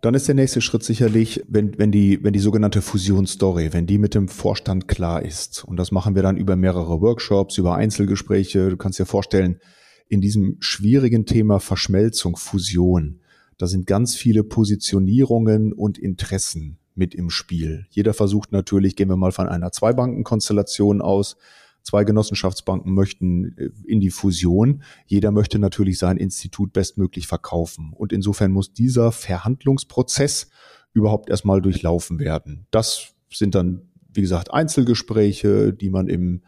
Dann 0.00 0.14
ist 0.14 0.26
der 0.26 0.34
nächste 0.34 0.62
Schritt 0.62 0.82
sicherlich, 0.82 1.44
wenn, 1.46 1.78
wenn, 1.78 1.92
die, 1.92 2.24
wenn 2.24 2.32
die 2.32 2.38
sogenannte 2.38 2.80
Fusionsstory, 2.80 3.74
wenn 3.74 3.86
die 3.86 3.98
mit 3.98 4.14
dem 4.14 4.28
Vorstand 4.28 4.88
klar 4.88 5.22
ist. 5.22 5.62
Und 5.62 5.76
das 5.76 5.92
machen 5.92 6.14
wir 6.14 6.22
dann 6.22 6.38
über 6.38 6.56
mehrere 6.56 7.02
Workshops, 7.02 7.58
über 7.58 7.74
Einzelgespräche. 7.74 8.70
Du 8.70 8.78
kannst 8.78 8.98
dir 8.98 9.04
vorstellen, 9.04 9.60
in 10.08 10.22
diesem 10.22 10.56
schwierigen 10.60 11.26
Thema 11.26 11.60
Verschmelzung, 11.60 12.36
Fusion, 12.36 13.20
da 13.60 13.66
sind 13.66 13.86
ganz 13.86 14.16
viele 14.16 14.42
Positionierungen 14.42 15.74
und 15.74 15.98
Interessen 15.98 16.78
mit 16.94 17.14
im 17.14 17.28
Spiel. 17.28 17.84
Jeder 17.90 18.14
versucht 18.14 18.52
natürlich, 18.52 18.96
gehen 18.96 19.10
wir 19.10 19.16
mal 19.16 19.32
von 19.32 19.48
einer 19.48 19.70
Zwei-Banken-Konstellation 19.70 21.02
aus, 21.02 21.36
zwei 21.82 22.04
Genossenschaftsbanken 22.04 22.94
möchten 22.94 23.54
äh, 23.58 23.68
in 23.84 24.00
die 24.00 24.08
Fusion. 24.08 24.82
Jeder 25.04 25.30
möchte 25.30 25.58
natürlich 25.58 25.98
sein 25.98 26.16
Institut 26.16 26.72
bestmöglich 26.72 27.26
verkaufen. 27.26 27.92
Und 27.94 28.14
insofern 28.14 28.50
muss 28.50 28.72
dieser 28.72 29.12
Verhandlungsprozess 29.12 30.48
überhaupt 30.94 31.28
erstmal 31.28 31.60
durchlaufen 31.60 32.18
werden. 32.18 32.66
Das 32.70 33.12
sind 33.30 33.54
dann, 33.54 33.90
wie 34.10 34.22
gesagt, 34.22 34.54
Einzelgespräche, 34.54 35.74
die 35.74 35.90
man 35.90 36.08
im, 36.08 36.40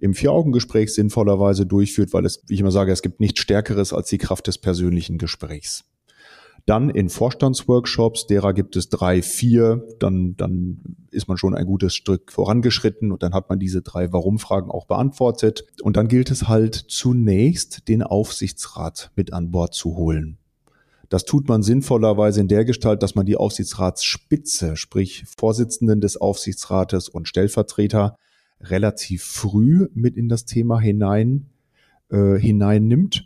im 0.00 0.12
Vier-Augen-Gespräch 0.12 0.92
sinnvollerweise 0.92 1.64
durchführt, 1.64 2.12
weil 2.12 2.26
es, 2.26 2.42
wie 2.46 2.54
ich 2.54 2.60
immer 2.60 2.72
sage, 2.72 2.92
es 2.92 3.00
gibt 3.00 3.20
nichts 3.20 3.40
Stärkeres 3.40 3.94
als 3.94 4.10
die 4.10 4.18
Kraft 4.18 4.46
des 4.48 4.58
persönlichen 4.58 5.16
Gesprächs. 5.16 5.86
Dann 6.68 6.90
in 6.90 7.08
Vorstandsworkshops, 7.08 8.26
derer 8.26 8.52
gibt 8.52 8.76
es 8.76 8.90
drei, 8.90 9.22
vier, 9.22 9.88
dann, 10.00 10.36
dann 10.36 10.82
ist 11.10 11.26
man 11.26 11.38
schon 11.38 11.54
ein 11.54 11.64
gutes 11.64 11.94
Stück 11.94 12.30
vorangeschritten 12.30 13.10
und 13.10 13.22
dann 13.22 13.32
hat 13.32 13.48
man 13.48 13.58
diese 13.58 13.80
drei 13.80 14.12
Warum-Fragen 14.12 14.70
auch 14.70 14.84
beantwortet. 14.84 15.64
Und 15.80 15.96
dann 15.96 16.08
gilt 16.08 16.30
es 16.30 16.46
halt 16.46 16.74
zunächst, 16.74 17.88
den 17.88 18.02
Aufsichtsrat 18.02 19.12
mit 19.16 19.32
an 19.32 19.50
Bord 19.50 19.72
zu 19.72 19.96
holen. 19.96 20.36
Das 21.08 21.24
tut 21.24 21.48
man 21.48 21.62
sinnvollerweise 21.62 22.42
in 22.42 22.48
der 22.48 22.66
Gestalt, 22.66 23.02
dass 23.02 23.14
man 23.14 23.24
die 23.24 23.38
Aufsichtsratsspitze, 23.38 24.76
sprich 24.76 25.24
Vorsitzenden 25.38 26.02
des 26.02 26.18
Aufsichtsrates 26.18 27.08
und 27.08 27.28
Stellvertreter, 27.28 28.18
relativ 28.60 29.24
früh 29.24 29.88
mit 29.94 30.18
in 30.18 30.28
das 30.28 30.44
Thema 30.44 30.78
hinein 30.78 31.46
äh, 32.10 32.36
hineinnimmt. 32.38 33.24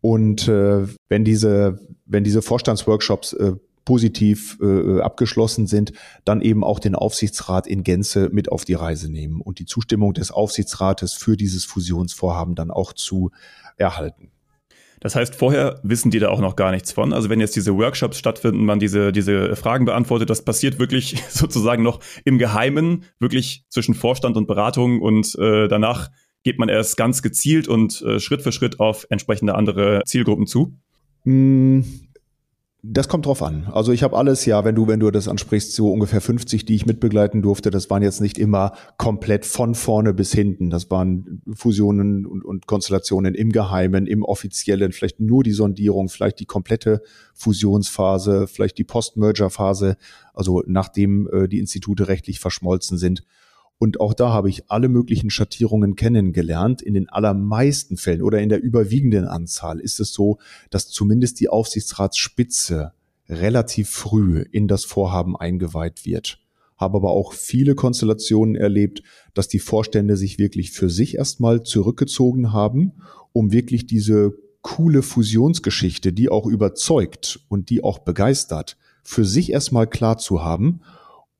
Und 0.00 0.48
äh, 0.48 0.86
wenn 1.08 1.24
diese 1.24 1.78
wenn 2.10 2.24
diese 2.24 2.42
Vorstandsworkshops 2.42 3.32
äh, 3.34 3.52
positiv 3.84 4.58
äh, 4.60 5.00
abgeschlossen 5.00 5.66
sind, 5.66 5.92
dann 6.24 6.42
eben 6.42 6.64
auch 6.64 6.78
den 6.78 6.94
Aufsichtsrat 6.94 7.66
in 7.66 7.82
Gänze 7.82 8.28
mit 8.30 8.52
auf 8.52 8.64
die 8.64 8.74
Reise 8.74 9.10
nehmen 9.10 9.40
und 9.40 9.58
die 9.58 9.64
Zustimmung 9.64 10.12
des 10.12 10.30
Aufsichtsrates 10.30 11.14
für 11.14 11.36
dieses 11.36 11.64
Fusionsvorhaben 11.64 12.54
dann 12.54 12.70
auch 12.70 12.92
zu 12.92 13.30
erhalten. 13.76 14.30
Das 15.00 15.16
heißt, 15.16 15.34
vorher 15.34 15.80
wissen 15.82 16.10
die 16.10 16.18
da 16.18 16.28
auch 16.28 16.40
noch 16.40 16.56
gar 16.56 16.72
nichts 16.72 16.92
von. 16.92 17.14
Also 17.14 17.30
wenn 17.30 17.40
jetzt 17.40 17.56
diese 17.56 17.74
Workshops 17.74 18.18
stattfinden, 18.18 18.66
man 18.66 18.80
diese, 18.80 19.12
diese 19.12 19.56
Fragen 19.56 19.86
beantwortet, 19.86 20.28
das 20.28 20.44
passiert 20.44 20.78
wirklich 20.78 21.24
sozusagen 21.30 21.82
noch 21.82 22.00
im 22.26 22.38
Geheimen, 22.38 23.04
wirklich 23.18 23.64
zwischen 23.70 23.94
Vorstand 23.94 24.36
und 24.36 24.46
Beratung 24.46 25.00
und 25.00 25.34
äh, 25.38 25.68
danach 25.68 26.10
geht 26.42 26.58
man 26.58 26.68
erst 26.68 26.96
ganz 26.96 27.22
gezielt 27.22 27.68
und 27.68 28.02
äh, 28.02 28.20
Schritt 28.20 28.42
für 28.42 28.52
Schritt 28.52 28.80
auf 28.80 29.06
entsprechende 29.10 29.54
andere 29.54 30.02
Zielgruppen 30.06 30.46
zu? 30.46 30.74
Mm, 31.24 31.82
das 32.82 33.08
kommt 33.08 33.26
drauf 33.26 33.42
an. 33.42 33.68
Also 33.70 33.92
ich 33.92 34.02
habe 34.02 34.16
alles, 34.16 34.46
ja, 34.46 34.64
wenn 34.64 34.74
du, 34.74 34.86
wenn 34.86 35.00
du 35.00 35.10
das 35.10 35.28
ansprichst, 35.28 35.74
so 35.74 35.92
ungefähr 35.92 36.22
50, 36.22 36.64
die 36.64 36.74
ich 36.74 36.86
mitbegleiten 36.86 37.42
durfte, 37.42 37.70
das 37.70 37.90
waren 37.90 38.02
jetzt 38.02 38.22
nicht 38.22 38.38
immer 38.38 38.72
komplett 38.96 39.44
von 39.44 39.74
vorne 39.74 40.14
bis 40.14 40.32
hinten. 40.32 40.70
Das 40.70 40.90
waren 40.90 41.42
Fusionen 41.52 42.24
und, 42.24 42.42
und 42.42 42.66
Konstellationen 42.66 43.34
im 43.34 43.52
Geheimen, 43.52 44.06
im 44.06 44.22
Offiziellen, 44.22 44.92
vielleicht 44.92 45.20
nur 45.20 45.42
die 45.42 45.52
Sondierung, 45.52 46.08
vielleicht 46.08 46.40
die 46.40 46.46
komplette 46.46 47.02
Fusionsphase, 47.34 48.46
vielleicht 48.46 48.78
die 48.78 48.84
Post-Merger-Phase, 48.84 49.98
also 50.32 50.62
nachdem 50.66 51.28
äh, 51.30 51.48
die 51.48 51.58
Institute 51.58 52.08
rechtlich 52.08 52.40
verschmolzen 52.40 52.96
sind. 52.96 53.24
Und 53.82 53.98
auch 53.98 54.12
da 54.12 54.28
habe 54.28 54.50
ich 54.50 54.70
alle 54.70 54.90
möglichen 54.90 55.30
Schattierungen 55.30 55.96
kennengelernt. 55.96 56.82
In 56.82 56.92
den 56.92 57.08
allermeisten 57.08 57.96
Fällen 57.96 58.20
oder 58.20 58.38
in 58.38 58.50
der 58.50 58.60
überwiegenden 58.62 59.24
Anzahl 59.24 59.80
ist 59.80 60.00
es 60.00 60.12
so, 60.12 60.36
dass 60.68 60.88
zumindest 60.88 61.40
die 61.40 61.48
Aufsichtsratsspitze 61.48 62.92
relativ 63.26 63.88
früh 63.88 64.44
in 64.52 64.68
das 64.68 64.84
Vorhaben 64.84 65.34
eingeweiht 65.34 66.04
wird. 66.04 66.40
Habe 66.76 66.98
aber 66.98 67.12
auch 67.12 67.32
viele 67.32 67.74
Konstellationen 67.74 68.54
erlebt, 68.54 69.02
dass 69.32 69.48
die 69.48 69.60
Vorstände 69.60 70.18
sich 70.18 70.38
wirklich 70.38 70.72
für 70.72 70.90
sich 70.90 71.16
erstmal 71.16 71.62
zurückgezogen 71.62 72.52
haben, 72.52 72.92
um 73.32 73.50
wirklich 73.50 73.86
diese 73.86 74.34
coole 74.60 75.00
Fusionsgeschichte, 75.00 76.12
die 76.12 76.28
auch 76.28 76.44
überzeugt 76.44 77.40
und 77.48 77.70
die 77.70 77.82
auch 77.82 78.00
begeistert, 78.00 78.76
für 79.02 79.24
sich 79.24 79.50
erstmal 79.50 79.86
klar 79.86 80.18
zu 80.18 80.44
haben 80.44 80.82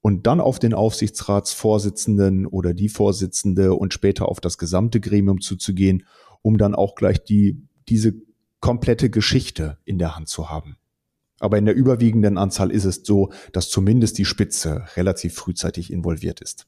und 0.01 0.27
dann 0.27 0.41
auf 0.41 0.59
den 0.59 0.75
Aufsichtsratsvorsitzenden 0.75 2.47
oder 2.47 2.75
die 2.75 2.89
Vorsitzende 2.89 3.75
und 3.75 3.93
später 3.93 4.29
auf 4.29 4.41
das 4.41 4.59
gesamte 4.59 5.01
Gremium 5.01 5.41
zuzugehen, 5.41 6.05
um 6.43 6.59
dann 6.59 6.75
auch 6.75 6.95
gleich 6.95 7.23
die, 7.23 7.63
diese 7.89 8.15
komplette 8.61 9.11
Geschichte 9.11 9.79
in 9.85 9.99
der 9.99 10.17
Hand 10.17 10.29
zu 10.29 10.51
haben. 10.51 10.77
Aber 11.39 11.57
in 11.59 11.65
der 11.65 11.75
überwiegenden 11.75 12.37
Anzahl 12.39 12.71
ist 12.71 12.85
es 12.85 13.03
so, 13.05 13.33
dass 13.53 13.71
zumindest 13.71 14.19
die 14.19 14.27
Spitze 14.27 14.85
relativ 14.97 15.35
frühzeitig 15.35 15.91
involviert 15.93 16.41
ist. 16.41 16.67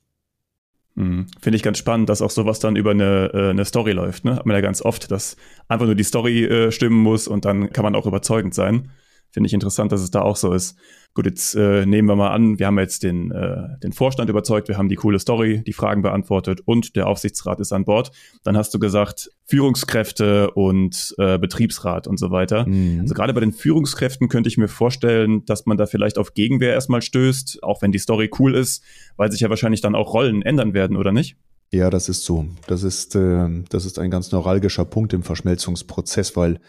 Mhm. 0.94 1.26
Finde 1.40 1.56
ich 1.56 1.62
ganz 1.62 1.78
spannend, 1.78 2.08
dass 2.08 2.22
auch 2.22 2.30
sowas 2.30 2.58
dann 2.58 2.76
über 2.76 2.90
eine, 2.90 3.30
äh, 3.32 3.50
eine 3.50 3.64
Story 3.64 3.92
läuft. 3.92 4.24
Ne? 4.24 4.36
Hat 4.36 4.46
man 4.46 4.54
ja 4.54 4.60
ganz 4.60 4.82
oft, 4.82 5.10
dass 5.10 5.36
einfach 5.68 5.86
nur 5.86 5.94
die 5.94 6.04
Story 6.04 6.44
äh, 6.44 6.70
stimmen 6.70 6.98
muss 6.98 7.28
und 7.28 7.44
dann 7.44 7.72
kann 7.72 7.84
man 7.84 7.94
auch 7.94 8.06
überzeugend 8.06 8.54
sein. 8.54 8.90
Finde 9.32 9.46
ich 9.46 9.54
interessant, 9.54 9.90
dass 9.92 10.02
es 10.02 10.10
da 10.10 10.20
auch 10.20 10.36
so 10.36 10.52
ist. 10.52 10.76
Gut, 11.14 11.26
jetzt 11.26 11.54
äh, 11.54 11.84
nehmen 11.86 12.06
wir 12.08 12.16
mal 12.16 12.30
an, 12.30 12.58
wir 12.58 12.66
haben 12.66 12.78
jetzt 12.78 13.02
den, 13.02 13.30
äh, 13.30 13.78
den 13.82 13.92
Vorstand 13.92 14.28
überzeugt, 14.30 14.68
wir 14.68 14.76
haben 14.76 14.88
die 14.88 14.94
coole 14.94 15.18
Story, 15.18 15.62
die 15.66 15.72
Fragen 15.72 16.02
beantwortet 16.02 16.60
und 16.64 16.96
der 16.96 17.06
Aufsichtsrat 17.06 17.58
ist 17.60 17.72
an 17.72 17.84
Bord. 17.84 18.12
Dann 18.44 18.56
hast 18.56 18.74
du 18.74 18.78
gesagt, 18.78 19.30
Führungskräfte 19.46 20.50
und 20.50 21.14
äh, 21.18 21.38
Betriebsrat 21.38 22.06
und 22.06 22.18
so 22.18 22.30
weiter. 22.30 22.66
Mhm. 22.66 23.00
Also 23.00 23.14
gerade 23.14 23.32
bei 23.32 23.40
den 23.40 23.52
Führungskräften 23.52 24.28
könnte 24.28 24.48
ich 24.48 24.58
mir 24.58 24.68
vorstellen, 24.68 25.44
dass 25.46 25.66
man 25.66 25.76
da 25.76 25.86
vielleicht 25.86 26.18
auf 26.18 26.34
Gegenwehr 26.34 26.72
erstmal 26.72 27.02
stößt, 27.02 27.62
auch 27.62 27.82
wenn 27.82 27.92
die 27.92 27.98
Story 27.98 28.30
cool 28.38 28.54
ist, 28.54 28.84
weil 29.16 29.32
sich 29.32 29.40
ja 29.40 29.50
wahrscheinlich 29.50 29.80
dann 29.80 29.94
auch 29.94 30.12
Rollen 30.12 30.42
ändern 30.42 30.74
werden, 30.74 30.96
oder 30.96 31.12
nicht? 31.12 31.36
Ja, 31.72 31.88
das 31.88 32.10
ist 32.10 32.24
so. 32.24 32.46
Das 32.66 32.82
ist, 32.82 33.16
äh, 33.16 33.48
das 33.70 33.86
ist 33.86 33.98
ein 33.98 34.10
ganz 34.10 34.30
neuralgischer 34.30 34.84
Punkt 34.84 35.14
im 35.14 35.22
Verschmelzungsprozess, 35.22 36.36
weil 36.36 36.60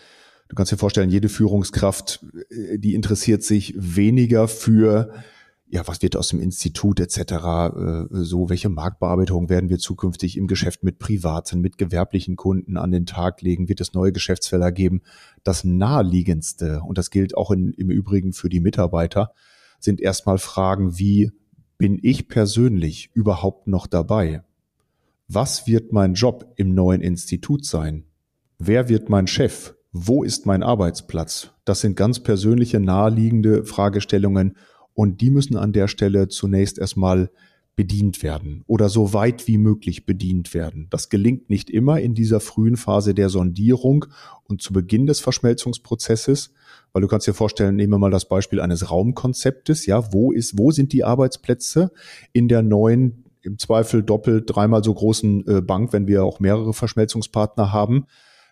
Du 0.54 0.56
kannst 0.56 0.72
dir 0.72 0.78
vorstellen, 0.78 1.10
jede 1.10 1.30
Führungskraft, 1.30 2.24
äh, 2.52 2.78
die 2.78 2.94
interessiert 2.94 3.42
sich 3.42 3.74
weniger 3.76 4.48
für, 4.48 5.12
ja, 5.68 5.82
was 5.88 6.04
wird 6.04 6.16
aus 6.16 6.28
dem 6.28 6.40
Institut 6.40 7.00
etc., 7.00 7.18
äh, 7.22 8.06
so, 8.12 8.52
welche 8.52 8.70
Marktbearbeitung 8.70 9.50
werden 9.50 9.72
wir 9.72 9.80
zukünftig 9.80 10.38
im 10.38 10.46
Geschäft 10.46 10.84
mit 10.84 11.00
privaten, 11.00 11.60
mit 11.60 11.80
gewerblichen 11.80 12.36
Kunden 12.36 12.78
an 12.78 12.92
den 12.92 13.08
Tag 13.08 13.42
legen, 13.42 13.68
wird 13.68 13.82
es 13.82 13.96
neue 13.96 14.12
Geschäftsfelder 14.12 14.72
geben. 14.72 15.02
Das 15.44 15.64
naheliegendste, 15.64 16.82
und 16.82 17.00
das 17.00 17.10
gilt 17.10 17.36
auch 17.36 17.50
in, 17.50 17.74
im 17.74 17.90
Übrigen 17.90 18.32
für 18.32 18.50
die 18.50 18.60
Mitarbeiter, 18.60 19.34
sind 19.80 20.02
erstmal 20.02 20.38
Fragen 20.38 21.00
wie, 21.00 21.32
bin 21.80 21.98
ich 22.00 22.28
persönlich 22.28 23.10
überhaupt 23.16 23.66
noch 23.66 23.88
dabei? 23.88 24.44
Was 25.28 25.66
wird 25.66 25.94
mein 25.94 26.14
Job 26.14 26.54
im 26.58 26.76
neuen 26.76 27.02
Institut 27.02 27.66
sein? 27.66 28.04
Wer 28.60 28.88
wird 28.88 29.10
mein 29.10 29.26
Chef? 29.26 29.74
Wo 29.94 30.24
ist 30.24 30.48
mein 30.48 30.64
Arbeitsplatz? 30.64 31.52
Das 31.66 31.82
sind 31.82 31.96
ganz 31.96 32.20
persönliche, 32.20 32.80
naheliegende 32.80 33.64
Fragestellungen 33.64 34.58
und 34.96 35.22
die 35.22 35.30
müssen 35.30 35.56
an 35.56 35.72
der 35.72 35.88
Stelle 35.88 36.28
zunächst 36.28 36.80
erstmal 36.80 37.30
bedient 37.76 38.22
werden 38.22 38.64
oder 38.68 38.90
so 38.90 39.14
weit 39.14 39.48
wie 39.48 39.58
möglich 39.58 40.06
bedient 40.06 40.54
werden. 40.54 40.88
Das 40.90 41.10
gelingt 41.10 41.50
nicht 41.50 41.70
immer 41.70 42.00
in 42.00 42.14
dieser 42.14 42.40
frühen 42.40 42.76
Phase 42.76 43.14
der 43.14 43.30
Sondierung 43.30 44.06
und 44.46 44.62
zu 44.62 44.74
Beginn 44.74 45.08
des 45.08 45.20
Verschmelzungsprozesses, 45.22 46.54
weil 46.92 47.02
du 47.02 47.08
kannst 47.08 47.28
dir 47.28 47.34
vorstellen, 47.34 47.76
nehmen 47.76 47.94
wir 47.94 48.00
mal 48.00 48.12
das 48.12 48.28
Beispiel 48.28 48.62
eines 48.62 48.92
Raumkonzeptes, 48.92 49.86
ja, 49.86 50.12
wo 50.12 50.32
ist, 50.32 50.58
wo 50.58 50.72
sind 50.72 50.94
die 50.94 51.04
Arbeitsplätze 51.04 51.92
in 52.32 52.48
der 52.48 52.62
neuen, 52.62 53.26
im 53.42 53.58
Zweifel 53.58 54.04
doppelt, 54.04 54.46
dreimal 54.48 54.84
so 54.84 54.94
großen 54.94 55.48
äh, 55.48 55.62
Bank, 55.62 55.94
wenn 55.94 56.08
wir 56.08 56.24
auch 56.24 56.40
mehrere 56.40 56.74
Verschmelzungspartner 56.74 57.74
haben? 57.74 58.06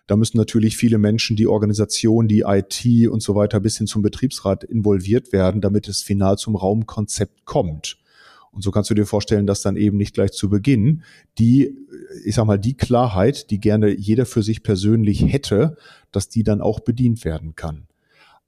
Da 0.06 0.16
müssen 0.16 0.36
natürlich 0.36 0.76
viele 0.76 0.98
Menschen, 0.98 1.36
die 1.36 1.46
Organisation, 1.46 2.28
die 2.28 2.44
IT 2.46 3.08
und 3.08 3.22
so 3.22 3.34
weiter 3.34 3.60
bis 3.60 3.78
hin 3.78 3.86
zum 3.86 4.02
Betriebsrat 4.02 4.64
involviert 4.64 5.32
werden, 5.32 5.60
damit 5.60 5.88
es 5.88 6.02
final 6.02 6.38
zum 6.38 6.56
Raumkonzept 6.56 7.44
kommt. 7.44 7.98
Und 8.52 8.62
so 8.62 8.70
kannst 8.70 8.90
du 8.90 8.94
dir 8.94 9.06
vorstellen, 9.06 9.46
dass 9.46 9.62
dann 9.62 9.76
eben 9.76 9.96
nicht 9.96 10.14
gleich 10.14 10.32
zu 10.32 10.50
Beginn 10.50 11.02
die, 11.38 11.74
ich 12.24 12.34
sag 12.34 12.44
mal, 12.44 12.58
die 12.58 12.74
Klarheit, 12.74 13.50
die 13.50 13.58
gerne 13.58 13.90
jeder 13.90 14.26
für 14.26 14.42
sich 14.42 14.62
persönlich 14.62 15.32
hätte, 15.32 15.76
dass 16.10 16.28
die 16.28 16.42
dann 16.42 16.60
auch 16.60 16.80
bedient 16.80 17.24
werden 17.24 17.56
kann. 17.56 17.86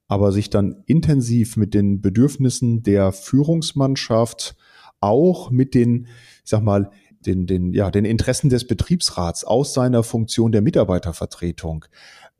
Aber 0.06 0.30
sich 0.30 0.50
dann 0.50 0.82
intensiv 0.84 1.56
mit 1.56 1.73
den 1.73 2.02
Bedürfnissen 2.02 2.82
der 2.82 3.12
Führungsmannschaft, 3.12 4.56
auch 5.00 5.50
mit 5.50 5.75
den, 5.75 6.06
ich 6.44 6.50
sag 6.50 6.62
mal, 6.62 6.90
den, 7.26 7.46
den, 7.46 7.72
ja, 7.72 7.90
den 7.90 8.04
Interessen 8.04 8.48
des 8.48 8.66
Betriebsrats 8.66 9.44
aus 9.44 9.74
seiner 9.74 10.02
Funktion 10.02 10.52
der 10.52 10.62
Mitarbeitervertretung 10.62 11.84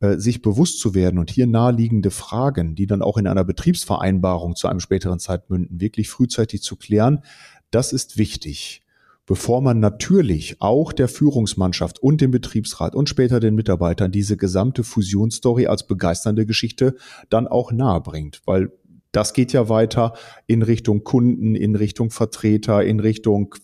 äh, 0.01 0.19
sich 0.19 0.43
bewusst 0.43 0.81
zu 0.81 0.95
werden 0.95 1.19
und 1.19 1.31
hier 1.31 1.47
naheliegende 1.47 2.11
Fragen, 2.11 2.75
die 2.75 2.87
dann 2.87 3.03
auch 3.03 3.17
in 3.17 3.27
einer 3.27 3.45
Betriebsvereinbarung 3.45 4.57
zu 4.57 4.69
einem 4.69 4.81
späteren 4.81 5.19
Zeit 5.19 5.51
münden, 5.51 5.81
wirklich 5.81 6.09
frühzeitig 6.09 6.63
zu 6.63 6.77
klären, 6.77 7.23
das 7.71 7.93
ist 7.93 8.19
wichtig. 8.19 8.83
Bevor 9.27 9.63
man 9.63 9.81
natürlich 9.81 10.61
auch 10.61 10.93
der 10.93 11.09
Führungsmannschaft 11.09 11.99
und 11.99 12.21
dem 12.21 12.31
Betriebsrat 12.31 12.95
und 12.95 13.09
später 13.09 13.41
den 13.41 13.55
Mitarbeitern 13.55 14.13
diese 14.13 14.37
gesamte 14.37 14.85
Fusionsstory 14.85 15.67
als 15.67 15.87
begeisternde 15.87 16.45
Geschichte 16.45 16.95
dann 17.31 17.49
auch 17.49 17.73
nahe 17.73 18.03
bringt, 18.03 18.43
weil 18.45 18.71
das 19.13 19.33
geht 19.33 19.53
ja 19.53 19.69
weiter 19.69 20.15
in 20.47 20.63
Richtung 20.63 21.05
Kunden, 21.05 21.55
in 21.55 21.77
Richtung 21.77 22.11
Vertreter, 22.11 22.85
in 22.85 23.01
Richtung 23.01 23.55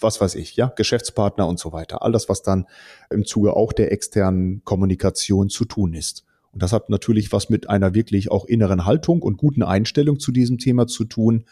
was 0.00 0.20
weiß 0.20 0.34
ich, 0.36 0.56
ja, 0.56 0.72
Geschäftspartner 0.74 1.46
und 1.46 1.58
so 1.58 1.72
weiter. 1.72 2.02
All 2.02 2.12
das, 2.12 2.28
was 2.28 2.42
dann 2.42 2.66
im 3.10 3.24
Zuge 3.24 3.54
auch 3.54 3.72
der 3.72 3.92
externen 3.92 4.62
Kommunikation 4.64 5.48
zu 5.48 5.64
tun 5.64 5.94
ist. 5.94 6.24
Und 6.52 6.62
das 6.62 6.72
hat 6.72 6.88
natürlich 6.88 7.32
was 7.32 7.50
mit 7.50 7.68
einer 7.68 7.94
wirklich 7.94 8.30
auch 8.30 8.44
inneren 8.44 8.84
Haltung 8.84 9.22
und 9.22 9.36
guten 9.36 9.62
Einstellung 9.62 10.20
zu 10.20 10.30
diesem 10.30 10.58
Thema 10.58 10.86
zu 10.86 11.04
tun, 11.04 11.44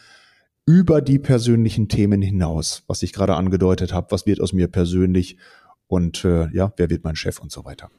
über 0.65 1.01
die 1.01 1.19
persönlichen 1.19 1.89
Themen 1.89 2.23
hinaus, 2.23 2.85
was 2.87 3.03
ich 3.03 3.13
gerade 3.13 3.35
angedeutet 3.35 3.93
habe, 3.93 4.11
was 4.11 4.27
wird 4.27 4.41
aus 4.41 4.53
mir 4.53 4.69
persönlich 4.69 5.37
und 5.89 6.25
äh, 6.25 6.49
ja, 6.53 6.73
wer 6.77 6.89
wird 6.89 7.03
mein 7.05 7.17
Chef 7.17 7.41
und 7.41 7.51
so 7.51 7.65
weiter. 7.65 7.91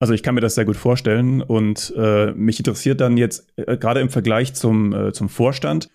Also 0.00 0.14
ich 0.14 0.22
kann 0.22 0.34
mir 0.34 0.40
das 0.40 0.54
sehr 0.54 0.64
gut 0.64 0.76
vorstellen 0.76 1.42
und 1.42 1.92
äh, 1.96 2.32
mich 2.32 2.58
interessiert 2.58 3.00
dann 3.00 3.16
jetzt 3.16 3.48
äh, 3.56 3.76
gerade 3.76 4.00
im 4.00 4.10
Vergleich 4.10 4.54
zum, 4.54 4.92
äh, 4.92 5.12
zum 5.12 5.28
Vorstand, 5.28 5.90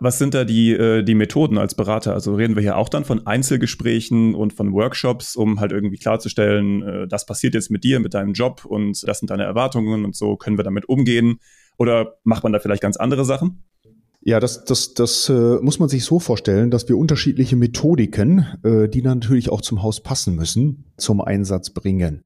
was 0.00 0.18
sind 0.18 0.34
da 0.34 0.44
die, 0.44 0.72
äh, 0.72 1.02
die 1.02 1.14
Methoden 1.14 1.58
als 1.58 1.74
Berater? 1.74 2.14
Also 2.14 2.34
reden 2.34 2.54
wir 2.54 2.62
hier 2.62 2.76
auch 2.76 2.88
dann 2.88 3.04
von 3.04 3.26
Einzelgesprächen 3.26 4.34
und 4.34 4.52
von 4.52 4.72
Workshops, 4.72 5.34
um 5.34 5.60
halt 5.60 5.72
irgendwie 5.72 5.98
klarzustellen, 5.98 6.82
äh, 6.82 7.08
das 7.08 7.26
passiert 7.26 7.54
jetzt 7.54 7.70
mit 7.70 7.84
dir, 7.84 7.98
mit 8.00 8.14
deinem 8.14 8.32
Job 8.32 8.64
und 8.64 9.06
das 9.06 9.18
sind 9.18 9.30
deine 9.30 9.44
Erwartungen 9.44 10.04
und 10.04 10.14
so 10.14 10.36
können 10.36 10.58
wir 10.58 10.64
damit 10.64 10.88
umgehen? 10.88 11.40
Oder 11.78 12.18
macht 12.24 12.42
man 12.42 12.52
da 12.52 12.60
vielleicht 12.60 12.82
ganz 12.82 12.96
andere 12.96 13.24
Sachen? 13.24 13.64
Ja, 14.20 14.40
das, 14.40 14.64
das, 14.64 14.94
das 14.94 15.28
äh, 15.28 15.58
muss 15.60 15.78
man 15.78 15.88
sich 15.88 16.04
so 16.04 16.20
vorstellen, 16.20 16.70
dass 16.70 16.88
wir 16.88 16.98
unterschiedliche 16.98 17.56
Methodiken, 17.56 18.46
äh, 18.62 18.88
die 18.88 19.02
natürlich 19.02 19.50
auch 19.50 19.60
zum 19.60 19.82
Haus 19.82 20.02
passen 20.02 20.34
müssen, 20.34 20.92
zum 20.96 21.20
Einsatz 21.20 21.70
bringen. 21.70 22.22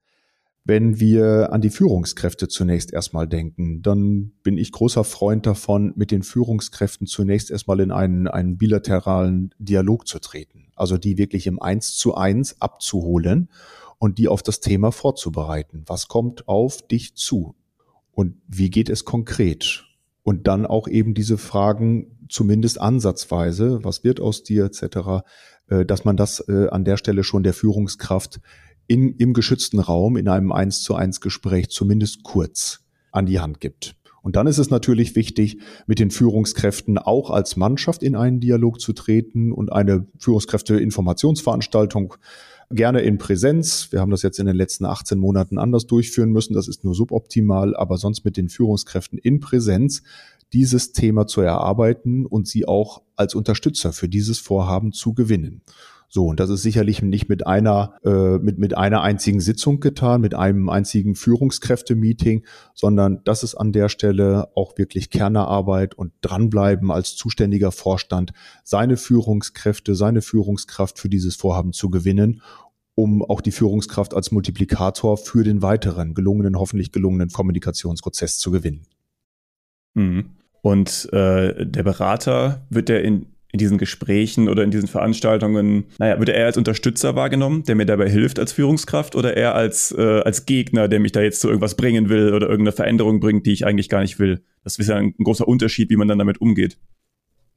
Wenn 0.64 1.00
wir 1.00 1.52
an 1.52 1.60
die 1.60 1.70
Führungskräfte 1.70 2.46
zunächst 2.46 2.92
erstmal 2.92 3.26
denken, 3.26 3.82
dann 3.82 4.32
bin 4.44 4.58
ich 4.58 4.70
großer 4.70 5.02
Freund 5.02 5.44
davon, 5.44 5.92
mit 5.96 6.12
den 6.12 6.22
Führungskräften 6.22 7.08
zunächst 7.08 7.50
erstmal 7.50 7.80
in 7.80 7.90
einen, 7.90 8.28
einen 8.28 8.58
bilateralen 8.58 9.52
Dialog 9.58 10.06
zu 10.06 10.20
treten. 10.20 10.68
Also 10.76 10.98
die 10.98 11.18
wirklich 11.18 11.48
im 11.48 11.60
Eins 11.60 11.96
zu 11.96 12.14
eins 12.14 12.60
abzuholen 12.60 13.48
und 13.98 14.18
die 14.18 14.28
auf 14.28 14.42
das 14.42 14.60
Thema 14.60 14.92
vorzubereiten. 14.92 15.82
Was 15.86 16.06
kommt 16.06 16.46
auf 16.46 16.86
dich 16.86 17.16
zu? 17.16 17.56
Und 18.12 18.36
wie 18.46 18.70
geht 18.70 18.88
es 18.88 19.04
konkret? 19.04 19.84
Und 20.22 20.46
dann 20.46 20.64
auch 20.64 20.86
eben 20.86 21.14
diese 21.14 21.38
Fragen 21.38 22.26
zumindest 22.28 22.80
ansatzweise, 22.80 23.82
was 23.82 24.04
wird 24.04 24.20
aus 24.20 24.44
dir 24.44 24.66
etc., 24.66 25.24
äh, 25.68 25.84
dass 25.84 26.04
man 26.04 26.16
das 26.16 26.46
äh, 26.48 26.68
an 26.68 26.84
der 26.84 26.96
Stelle 26.96 27.24
schon 27.24 27.42
der 27.42 27.52
Führungskraft 27.52 28.40
in, 28.92 29.16
im 29.16 29.32
geschützten 29.32 29.78
Raum 29.78 30.18
in 30.18 30.28
einem 30.28 30.52
eins 30.52 30.82
zu 30.82 30.94
eins 30.94 31.22
Gespräch 31.22 31.70
zumindest 31.70 32.24
kurz 32.24 32.80
an 33.10 33.24
die 33.24 33.40
Hand 33.40 33.58
gibt. 33.60 33.96
Und 34.20 34.36
dann 34.36 34.46
ist 34.46 34.58
es 34.58 34.68
natürlich 34.68 35.16
wichtig, 35.16 35.60
mit 35.86 35.98
den 35.98 36.10
Führungskräften 36.10 36.98
auch 36.98 37.30
als 37.30 37.56
Mannschaft 37.56 38.02
in 38.02 38.14
einen 38.14 38.38
Dialog 38.38 38.82
zu 38.82 38.92
treten 38.92 39.50
und 39.50 39.72
eine 39.72 40.06
Führungskräfte-Informationsveranstaltung 40.18 42.16
gerne 42.70 43.00
in 43.00 43.16
Präsenz. 43.16 43.88
Wir 43.90 44.00
haben 44.00 44.10
das 44.10 44.20
jetzt 44.22 44.38
in 44.38 44.44
den 44.46 44.56
letzten 44.56 44.84
18 44.84 45.18
Monaten 45.18 45.56
anders 45.58 45.86
durchführen 45.86 46.30
müssen. 46.30 46.52
Das 46.52 46.68
ist 46.68 46.84
nur 46.84 46.94
suboptimal, 46.94 47.74
aber 47.74 47.96
sonst 47.96 48.26
mit 48.26 48.36
den 48.36 48.50
Führungskräften 48.50 49.18
in 49.18 49.40
Präsenz 49.40 50.02
dieses 50.52 50.92
Thema 50.92 51.26
zu 51.26 51.40
erarbeiten 51.40 52.26
und 52.26 52.46
sie 52.46 52.68
auch 52.68 53.00
als 53.16 53.34
Unterstützer 53.34 53.94
für 53.94 54.10
dieses 54.10 54.38
Vorhaben 54.38 54.92
zu 54.92 55.14
gewinnen. 55.14 55.62
So, 56.14 56.26
und 56.26 56.40
das 56.40 56.50
ist 56.50 56.60
sicherlich 56.60 57.00
nicht 57.00 57.30
mit 57.30 57.46
einer, 57.46 57.94
äh, 58.04 58.36
mit, 58.36 58.58
mit 58.58 58.76
einer 58.76 59.00
einzigen 59.00 59.40
Sitzung 59.40 59.80
getan, 59.80 60.20
mit 60.20 60.34
einem 60.34 60.68
einzigen 60.68 61.14
Führungskräfte-Meeting, 61.14 62.44
sondern 62.74 63.24
das 63.24 63.42
ist 63.42 63.54
an 63.54 63.72
der 63.72 63.88
Stelle 63.88 64.50
auch 64.54 64.76
wirklich 64.76 65.08
Kernerarbeit 65.08 65.94
und 65.94 66.12
dranbleiben 66.20 66.90
als 66.90 67.16
zuständiger 67.16 67.72
Vorstand, 67.72 68.34
seine 68.62 68.98
Führungskräfte, 68.98 69.94
seine 69.94 70.20
Führungskraft 70.20 70.98
für 70.98 71.08
dieses 71.08 71.34
Vorhaben 71.34 71.72
zu 71.72 71.88
gewinnen 71.88 72.42
um 72.94 73.24
auch 73.24 73.40
die 73.40 73.52
Führungskraft 73.52 74.12
als 74.12 74.32
Multiplikator 74.32 75.16
für 75.16 75.44
den 75.44 75.62
weiteren 75.62 76.12
gelungenen, 76.12 76.58
hoffentlich 76.58 76.92
gelungenen 76.92 77.30
Kommunikationsprozess 77.30 78.36
zu 78.36 78.50
gewinnen. 78.50 78.82
Mhm. 79.94 80.26
Und 80.60 81.10
äh, 81.10 81.64
der 81.64 81.82
Berater 81.84 82.66
wird 82.68 82.90
der 82.90 83.02
in 83.02 83.31
in 83.52 83.58
diesen 83.58 83.76
Gesprächen 83.76 84.48
oder 84.48 84.64
in 84.64 84.70
diesen 84.70 84.88
Veranstaltungen, 84.88 85.84
naja, 85.98 86.18
wird 86.18 86.30
er 86.30 86.36
eher 86.36 86.46
als 86.46 86.56
Unterstützer 86.56 87.14
wahrgenommen, 87.14 87.64
der 87.64 87.74
mir 87.74 87.84
dabei 87.84 88.08
hilft 88.08 88.38
als 88.38 88.52
Führungskraft 88.52 89.14
oder 89.14 89.36
eher 89.36 89.54
als, 89.54 89.92
äh, 89.92 90.20
als 90.24 90.46
Gegner, 90.46 90.88
der 90.88 91.00
mich 91.00 91.12
da 91.12 91.20
jetzt 91.20 91.40
zu 91.40 91.48
irgendwas 91.48 91.76
bringen 91.76 92.08
will 92.08 92.32
oder 92.32 92.48
irgendeine 92.48 92.72
Veränderung 92.72 93.20
bringt, 93.20 93.44
die 93.44 93.52
ich 93.52 93.66
eigentlich 93.66 93.90
gar 93.90 94.00
nicht 94.00 94.18
will? 94.18 94.42
Das 94.64 94.78
ist 94.78 94.88
ja 94.88 94.96
ein, 94.96 95.14
großer 95.22 95.46
Unterschied, 95.46 95.90
wie 95.90 95.96
man 95.96 96.08
dann 96.08 96.18
damit 96.18 96.40
umgeht. 96.40 96.78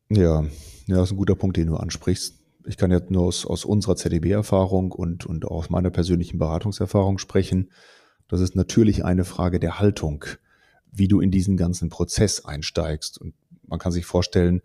Ja, 0.10 0.44
ja, 0.88 0.98
das 0.98 1.06
ist 1.06 1.12
ein 1.14 1.18
guter 1.18 1.36
Punkt, 1.36 1.56
den 1.56 1.68
du 1.68 1.78
ansprichst. 1.78 2.42
Ich 2.68 2.76
kann 2.76 2.92
ja 2.92 3.00
nur 3.08 3.24
aus, 3.24 3.46
aus 3.46 3.64
unserer 3.64 3.96
ZDB-Erfahrung 3.96 4.92
und, 4.92 5.26
und 5.26 5.46
aus 5.46 5.70
meiner 5.70 5.92
persönlichen 5.92 6.40
Beratungserfahrung 6.40 7.20
sprechen. 7.20 7.72
Das 8.28 8.42
ist 8.42 8.56
natürlich 8.56 9.06
eine 9.06 9.24
Frage 9.24 9.60
der 9.60 9.80
Haltung, 9.80 10.26
wie 10.92 11.08
du 11.08 11.22
in 11.22 11.32
diesen 11.32 11.56
ganzen 11.56 11.90
Prozess 11.90 12.44
einsteigst. 12.44 13.22
Und 13.22 13.34
man 13.66 13.80
kann 13.80 13.94
sich 13.94 14.06
vorstellen, 14.06 14.62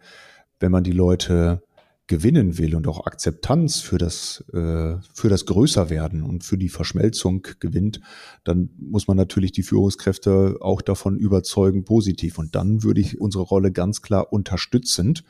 wenn 0.61 0.73
man 0.73 0.85
die 0.85 0.93
Leute 0.93 1.63
gewinnen 2.11 2.59
will 2.59 2.75
und 2.75 2.89
auch 2.89 3.07
Akzeptanz 3.07 3.81
für 3.81 3.97
das, 3.97 4.45
äh, 4.53 4.97
für 5.15 5.29
das 5.29 5.47
Größerwerden 5.47 6.23
und 6.25 6.43
für 6.43 6.59
die 6.59 6.69
Verschmelzung 6.69 7.47
gewinnt, 7.61 8.01
dann 8.43 8.71
muss 8.79 9.07
man 9.07 9.17
natürlich 9.17 9.53
die 9.53 9.63
Führungskräfte 9.63 10.57
auch 10.61 10.83
davon 10.83 11.17
überzeugen, 11.17 11.85
positiv. 11.85 12.39
Und 12.39 12.57
dann 12.57 12.83
würde 12.83 13.01
ich 13.01 13.21
unsere 13.21 13.45
Rolle 13.45 13.71
ganz 13.71 14.03
klar 14.03 14.33
unterstützend 14.33 15.23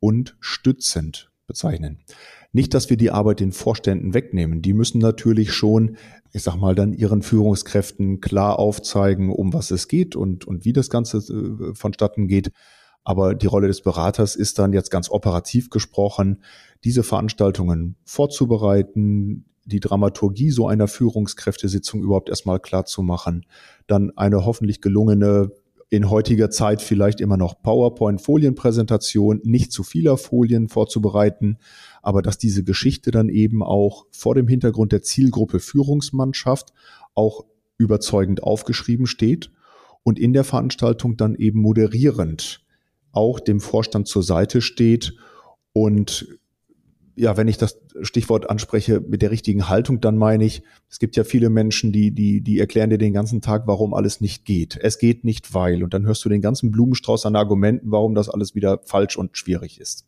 und 0.00 0.34
stützend 0.40 1.30
bezeichnen. 1.46 1.98
Nicht, 2.52 2.72
dass 2.72 2.88
wir 2.88 2.96
die 2.96 3.10
Arbeit 3.10 3.40
den 3.40 3.52
Vorständen 3.52 4.14
wegnehmen. 4.14 4.62
Die 4.62 4.72
müssen 4.72 5.00
natürlich 5.00 5.52
schon, 5.52 5.96
ich 6.32 6.42
sag 6.42 6.56
mal, 6.56 6.74
dann 6.74 6.94
ihren 6.94 7.20
Führungskräften 7.20 8.22
klar 8.22 8.58
aufzeigen, 8.58 9.30
um 9.30 9.52
was 9.52 9.70
es 9.70 9.86
geht 9.86 10.16
und, 10.16 10.46
und 10.46 10.64
wie 10.64 10.72
das 10.72 10.88
Ganze 10.88 11.18
äh, 11.18 11.74
vonstatten 11.74 12.26
geht. 12.26 12.52
Aber 13.04 13.34
die 13.34 13.46
Rolle 13.46 13.68
des 13.68 13.82
Beraters 13.82 14.36
ist 14.36 14.58
dann 14.58 14.72
jetzt 14.72 14.90
ganz 14.90 15.10
operativ 15.10 15.70
gesprochen, 15.70 16.42
diese 16.84 17.02
Veranstaltungen 17.02 17.96
vorzubereiten, 18.04 19.44
die 19.64 19.80
Dramaturgie 19.80 20.50
so 20.50 20.66
einer 20.66 20.88
Führungskräftesitzung 20.88 22.02
überhaupt 22.02 22.28
erstmal 22.28 22.60
klar 22.60 22.84
zu 22.84 23.02
machen, 23.02 23.46
dann 23.86 24.16
eine 24.16 24.44
hoffentlich 24.44 24.80
gelungene, 24.80 25.52
in 25.88 26.08
heutiger 26.08 26.48
Zeit 26.50 26.80
vielleicht 26.80 27.20
immer 27.20 27.36
noch 27.36 27.62
PowerPoint-Folienpräsentation, 27.62 29.40
nicht 29.44 29.72
zu 29.72 29.82
vieler 29.82 30.16
Folien 30.16 30.68
vorzubereiten, 30.68 31.58
aber 32.00 32.22
dass 32.22 32.38
diese 32.38 32.64
Geschichte 32.64 33.10
dann 33.10 33.28
eben 33.28 33.62
auch 33.62 34.06
vor 34.10 34.34
dem 34.34 34.48
Hintergrund 34.48 34.92
der 34.92 35.02
Zielgruppe 35.02 35.60
Führungsmannschaft 35.60 36.72
auch 37.14 37.44
überzeugend 37.76 38.42
aufgeschrieben 38.42 39.06
steht 39.06 39.50
und 40.02 40.18
in 40.18 40.32
der 40.32 40.44
Veranstaltung 40.44 41.18
dann 41.18 41.34
eben 41.34 41.60
moderierend 41.60 42.61
auch 43.12 43.40
dem 43.40 43.60
Vorstand 43.60 44.08
zur 44.08 44.22
Seite 44.22 44.60
steht 44.60 45.14
und 45.72 46.26
ja, 47.14 47.36
wenn 47.36 47.48
ich 47.48 47.58
das 47.58 47.78
Stichwort 48.02 48.48
anspreche 48.48 49.00
mit 49.00 49.22
der 49.22 49.30
richtigen 49.30 49.68
Haltung, 49.68 50.00
dann 50.00 50.16
meine 50.16 50.44
ich, 50.44 50.62
es 50.88 50.98
gibt 50.98 51.16
ja 51.16 51.24
viele 51.24 51.50
Menschen, 51.50 51.92
die, 51.92 52.10
die, 52.10 52.40
die 52.40 52.58
erklären 52.58 52.90
dir 52.90 52.98
den 52.98 53.12
ganzen 53.12 53.42
Tag, 53.42 53.66
warum 53.66 53.92
alles 53.92 54.20
nicht 54.20 54.44
geht. 54.44 54.78
Es 54.80 54.98
geht 54.98 55.24
nicht, 55.24 55.52
weil. 55.52 55.82
Und 55.82 55.92
dann 55.92 56.06
hörst 56.06 56.24
du 56.24 56.28
den 56.28 56.40
ganzen 56.40 56.70
Blumenstrauß 56.70 57.26
an 57.26 57.36
Argumenten, 57.36 57.90
warum 57.90 58.14
das 58.14 58.28
alles 58.28 58.54
wieder 58.54 58.80
falsch 58.84 59.16
und 59.16 59.36
schwierig 59.36 59.78
ist. 59.78 60.06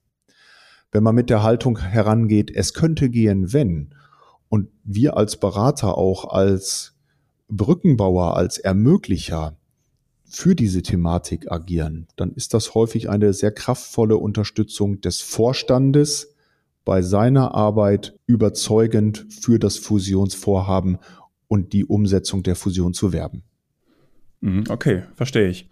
Wenn 0.93 1.03
man 1.03 1.15
mit 1.15 1.29
der 1.29 1.43
Haltung 1.43 1.79
herangeht, 1.79 2.51
es 2.55 2.73
könnte 2.73 3.11
gehen, 3.11 3.53
wenn. 3.53 3.95
Und 4.49 4.69
wir 4.85 5.17
als 5.17 5.37
Berater 5.37 5.99
auch 5.99 6.33
als 6.33 6.95
Brückenbauer, 7.49 8.37
als 8.37 8.59
Ermöglicher 8.59 9.59
für 10.35 10.57
diese 10.57 10.83
Thematik 10.83 11.51
agieren, 11.53 12.09
dann 12.17 12.33
ist 12.33 12.55
das 12.55 12.75
häufig 12.75 13.09
eine 13.09 13.33
sehr 13.33 13.53
kraftvolle 13.53 14.17
Unterstützung 14.17 15.01
des 15.01 15.21
Vorstandes 15.21 16.35
bei 16.85 17.03
seiner 17.03 17.55
Arbeit 17.55 18.19
überzeugend 18.27 19.27
für 19.31 19.59
das 19.59 19.79
Fusionsvorhaben 19.79 20.99
und 21.47 21.73
die 21.73 21.85
Umsetzung 21.85 22.43
der 22.43 22.57
Fusion 22.57 22.95
zu 22.95 23.13
werben. 23.13 23.45
Mhm, 24.41 24.65
okay, 24.69 25.05
verstehe 25.15 25.49
ich. 25.49 25.69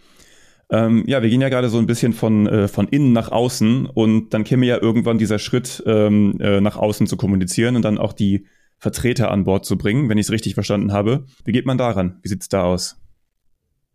Ähm, 0.71 1.03
ja, 1.07 1.23
wir 1.23 1.29
gehen 1.29 1.41
ja 1.41 1.49
gerade 1.49 1.69
so 1.69 1.79
ein 1.79 1.87
bisschen 1.87 2.13
von, 2.13 2.47
äh, 2.47 2.69
von 2.69 2.87
innen 2.87 3.13
nach 3.13 3.33
außen 3.33 3.87
und 3.87 4.33
dann 4.33 4.45
käme 4.45 4.65
ja 4.65 4.81
irgendwann 4.81 5.19
dieser 5.19 5.41
Schritt, 5.41 5.83
ähm, 5.87 6.39
äh, 6.41 6.61
nach 6.61 6.77
außen 6.77 7.09
zu 7.09 7.17
kommunizieren 7.17 7.75
und 7.75 7.83
dann 7.83 7.99
auch 7.99 8.13
die 8.13 8.47
Vertreter 8.79 9.33
an 9.33 9.45
Bord 9.45 9.67
zu 9.67 9.77
bringen, 9.77 10.09
wenn 10.09 10.19
ich 10.19 10.27
es 10.27 10.33
richtig 10.33 10.55
verstanden 10.55 10.93
habe. 10.93 11.27
Wie 11.45 11.53
geht 11.53 11.67
man 11.67 11.79
daran? 11.79 12.21
Wie 12.23 12.29
sieht 12.29 12.43
es 12.43 12.49
da 12.49 12.63
aus? 12.63 13.02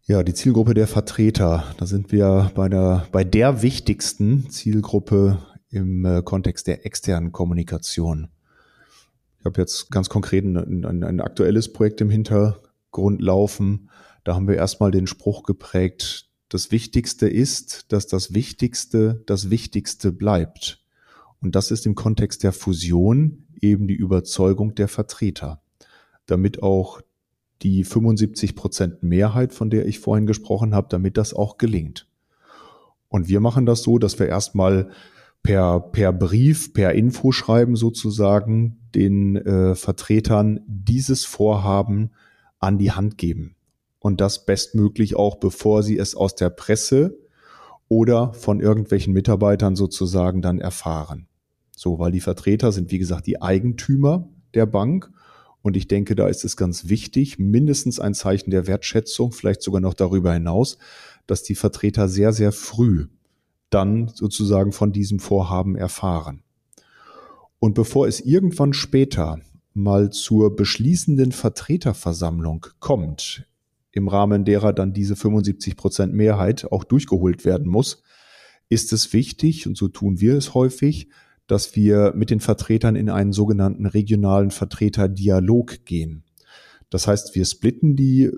Ja, 0.10 0.24
die 0.24 0.34
Zielgruppe 0.34 0.74
der 0.74 0.88
Vertreter. 0.88 1.65
Da 1.78 1.86
sind 1.86 2.13
wir 2.13 2.54
bei 2.56 2.70
der, 2.70 3.06
bei 3.12 3.26
der 3.26 3.62
wichtigsten 3.62 4.50
Zielgruppe 4.50 5.46
im 5.70 6.06
äh, 6.06 6.22
Kontext 6.22 6.67
der 6.67 6.86
externen 6.86 7.34
Kommunikation. 7.34 8.30
Ich 9.39 9.43
habe 9.46 9.60
jetzt 9.60 9.91
ganz 9.91 10.08
konkret 10.08 10.46
ein, 10.46 10.86
ein, 10.86 11.04
ein 11.04 11.20
aktuelles 11.20 11.74
Projekt 11.74 12.00
im 12.00 12.10
Hintergrund 12.10 13.22
laufen. 13.22 13.89
Da 14.24 14.34
haben 14.34 14.48
wir 14.48 14.56
erstmal 14.56 14.91
den 14.91 15.08
Spruch 15.08 15.43
geprägt, 15.43 16.30
das 16.48 16.72
Wichtigste 16.72 17.28
ist, 17.28 17.91
dass 17.91 18.08
das 18.08 18.34
Wichtigste 18.34 19.24
das 19.26 19.50
Wichtigste 19.50 20.13
bleibt. 20.13 20.82
Und 21.41 21.54
das 21.54 21.70
ist 21.70 21.86
im 21.86 21.96
Kontext 21.96 22.43
der 22.43 22.54
Fusion 22.54 23.46
eben 23.60 23.89
die 23.89 23.96
Überzeugung 23.96 24.74
der 24.74 24.88
Vertreter, 24.88 25.62
damit 26.28 26.63
auch 26.63 27.02
die 27.62 27.84
75 27.84 28.56
Prozent 28.56 29.04
Mehrheit, 29.04 29.54
von 29.54 29.70
der 29.70 29.86
ich 29.86 30.00
vorhin 30.00 30.26
gesprochen 30.28 30.76
habe, 30.76 30.88
damit 30.89 31.17
das 31.17 31.34
auch 31.34 31.58
gelingt. 31.58 32.08
Und 33.10 33.28
wir 33.28 33.39
machen 33.39 33.65
das 33.65 33.84
so, 33.84 33.98
dass 33.98 34.20
wir 34.20 34.28
erstmal 34.28 34.89
per, 35.43 35.80
per 35.80 36.12
Brief, 36.12 36.74
per 36.74 36.93
Infoschreiben 36.93 37.76
sozusagen 37.76 38.80
den 38.93 39.38
äh, 39.38 39.76
Vertretern 39.76 40.60
dieses 40.67 41.26
Vorhaben 41.26 42.12
an 42.60 42.78
die 42.78 42.91
Hand 42.91 43.17
geben. 43.17 43.56
Und 44.00 44.22
das 44.22 44.46
bestmöglich 44.46 45.15
auch, 45.15 45.38
bevor 45.38 45.84
sie 45.84 45.98
es 45.98 46.15
aus 46.15 46.36
der 46.36 46.50
Presse 46.50 47.17
oder 47.88 48.34
von 48.34 48.60
irgendwelchen 48.60 49.13
Mitarbeitern 49.13 49.76
sozusagen 49.76 50.41
dann 50.41 50.60
erfahren. 50.60 51.28
So, 51.72 52.00
weil 52.00 52.12
die 52.12 52.22
Vertreter 52.22 52.72
sind, 52.72 52.91
wie 52.91 53.00
gesagt, 53.00 53.28
die 53.28 53.41
Eigentümer 53.41 54.28
der 54.54 54.65
Bank. 54.65 55.12
Und 55.62 55.76
ich 55.76 55.88
denke, 55.88 56.15
da 56.15 56.28
ist 56.28 56.46
es 56.46 56.56
ganz 56.56 56.88
wichtig, 56.88 57.39
mindestens 57.39 58.00
ein 58.00 58.13
Zeichen 58.13 58.52
der 58.52 58.67
Wertschätzung, 58.67 59.32
vielleicht 59.32 59.62
sogar 59.62 59.82
noch 59.82 59.93
darüber 59.93 60.34
hinaus, 60.34 60.78
dass 61.26 61.43
die 61.43 61.56
Vertreter 61.56 62.08
sehr, 62.08 62.32
sehr 62.34 62.52
früh 62.52 63.08
dann 63.70 64.08
sozusagen 64.08 64.72
von 64.72 64.93
diesem 64.93 65.20
Vorhaben 65.20 65.76
erfahren. 65.76 66.41
Und 67.60 67.74
bevor 67.74 68.08
es 68.08 68.22
irgendwann 68.22 68.74
später 68.74 69.39
mal 69.74 70.10
zur 70.12 70.56
beschließenden 70.56 71.32
Vertreterversammlung 71.32 72.67
kommt, 72.80 73.46
im 73.91 74.08
Rahmen 74.08 74.46
derer 74.46 74.74
dann 74.74 74.93
diese 74.93 75.15
75 75.15 75.76
Prozent 75.76 76.13
Mehrheit 76.13 76.72
auch 76.72 76.84
durchgeholt 76.84 77.46
werden 77.46 77.67
muss, 77.67 78.04
ist 78.70 78.93
es 78.93 79.13
wichtig, 79.13 79.67
und 79.67 79.78
so 79.78 79.88
tun 79.88 80.20
wir 80.20 80.36
es 80.36 80.54
häufig, 80.54 81.10
dass 81.48 81.76
wir 81.76 82.14
mit 82.16 82.30
den 82.30 82.40
Vertretern 82.40 82.96
in 82.96 83.10
einen 83.10 83.34
sogenannten 83.34 83.86
regionalen 83.86 84.52
Vertreterdialog 84.52 85.86
gehen. 85.86 86.24
Das 86.90 87.08
heißt, 87.08 87.36
wir 87.36 87.46
splitten 87.46 87.96
die, 87.96 88.32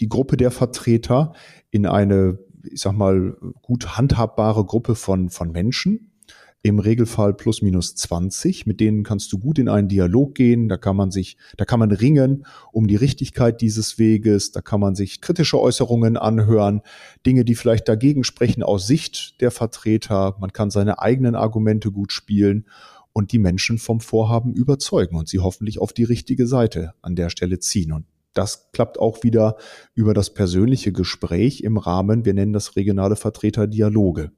die 0.00 0.08
Gruppe 0.08 0.36
der 0.36 0.50
Vertreter 0.50 1.32
in 1.70 1.86
eine, 1.86 2.38
ich 2.62 2.80
sag 2.80 2.92
mal, 2.92 3.36
gut 3.62 3.96
handhabbare 3.96 4.64
Gruppe 4.64 4.94
von, 4.94 5.30
von 5.30 5.52
Menschen, 5.52 6.12
im 6.62 6.80
Regelfall 6.80 7.34
plus 7.34 7.62
minus 7.62 7.94
20. 7.94 8.66
Mit 8.66 8.80
denen 8.80 9.04
kannst 9.04 9.32
du 9.32 9.38
gut 9.38 9.58
in 9.58 9.68
einen 9.68 9.88
Dialog 9.88 10.34
gehen. 10.34 10.68
Da 10.68 10.76
kann 10.76 10.96
man 10.96 11.10
sich, 11.10 11.36
da 11.56 11.64
kann 11.64 11.78
man 11.78 11.92
ringen 11.92 12.44
um 12.72 12.88
die 12.88 12.96
Richtigkeit 12.96 13.60
dieses 13.60 13.98
Weges. 13.98 14.50
Da 14.50 14.60
kann 14.60 14.80
man 14.80 14.94
sich 14.94 15.20
kritische 15.20 15.60
Äußerungen 15.60 16.16
anhören, 16.16 16.82
Dinge, 17.24 17.44
die 17.44 17.54
vielleicht 17.54 17.88
dagegen 17.88 18.24
sprechen 18.24 18.62
aus 18.62 18.86
Sicht 18.86 19.40
der 19.40 19.50
Vertreter. 19.50 20.36
Man 20.40 20.52
kann 20.52 20.70
seine 20.70 20.98
eigenen 20.98 21.36
Argumente 21.36 21.92
gut 21.92 22.12
spielen 22.12 22.66
und 23.12 23.32
die 23.32 23.38
Menschen 23.38 23.78
vom 23.78 24.00
Vorhaben 24.00 24.52
überzeugen 24.52 25.16
und 25.16 25.28
sie 25.28 25.38
hoffentlich 25.38 25.78
auf 25.78 25.92
die 25.92 26.04
richtige 26.04 26.46
Seite 26.46 26.92
an 27.02 27.14
der 27.14 27.30
Stelle 27.30 27.60
ziehen. 27.60 27.92
Und 27.92 28.06
das 28.34 28.70
klappt 28.72 28.98
auch 28.98 29.22
wieder 29.22 29.56
über 29.94 30.14
das 30.14 30.34
persönliche 30.34 30.92
Gespräch 30.92 31.62
im 31.62 31.76
Rahmen, 31.76 32.24
wir 32.24 32.34
nennen 32.34 32.52
das 32.52 32.76
regionale 32.76 33.16
Vertreterdialoge. 33.16 34.32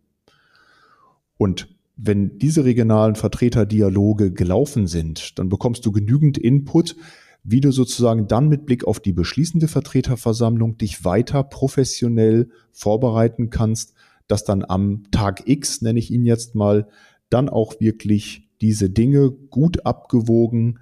Und 1.36 1.68
wenn 2.02 2.38
diese 2.38 2.64
regionalen 2.64 3.14
Vertreterdialoge 3.14 4.32
gelaufen 4.32 4.86
sind, 4.86 5.38
dann 5.38 5.48
bekommst 5.48 5.84
du 5.84 5.92
genügend 5.92 6.38
Input, 6.38 6.96
wie 7.42 7.60
du 7.60 7.72
sozusagen 7.72 8.26
dann 8.26 8.48
mit 8.48 8.64
Blick 8.64 8.86
auf 8.86 9.00
die 9.00 9.12
beschließende 9.12 9.68
Vertreterversammlung 9.68 10.78
dich 10.78 11.04
weiter 11.04 11.42
professionell 11.42 12.48
vorbereiten 12.72 13.50
kannst, 13.50 13.94
dass 14.28 14.44
dann 14.44 14.64
am 14.66 15.04
Tag 15.10 15.42
X, 15.46 15.82
nenne 15.82 15.98
ich 15.98 16.10
ihn 16.10 16.24
jetzt 16.24 16.54
mal, 16.54 16.88
dann 17.28 17.48
auch 17.48 17.80
wirklich 17.80 18.48
diese 18.60 18.88
Dinge 18.88 19.30
gut 19.30 19.84
abgewogen, 19.84 20.78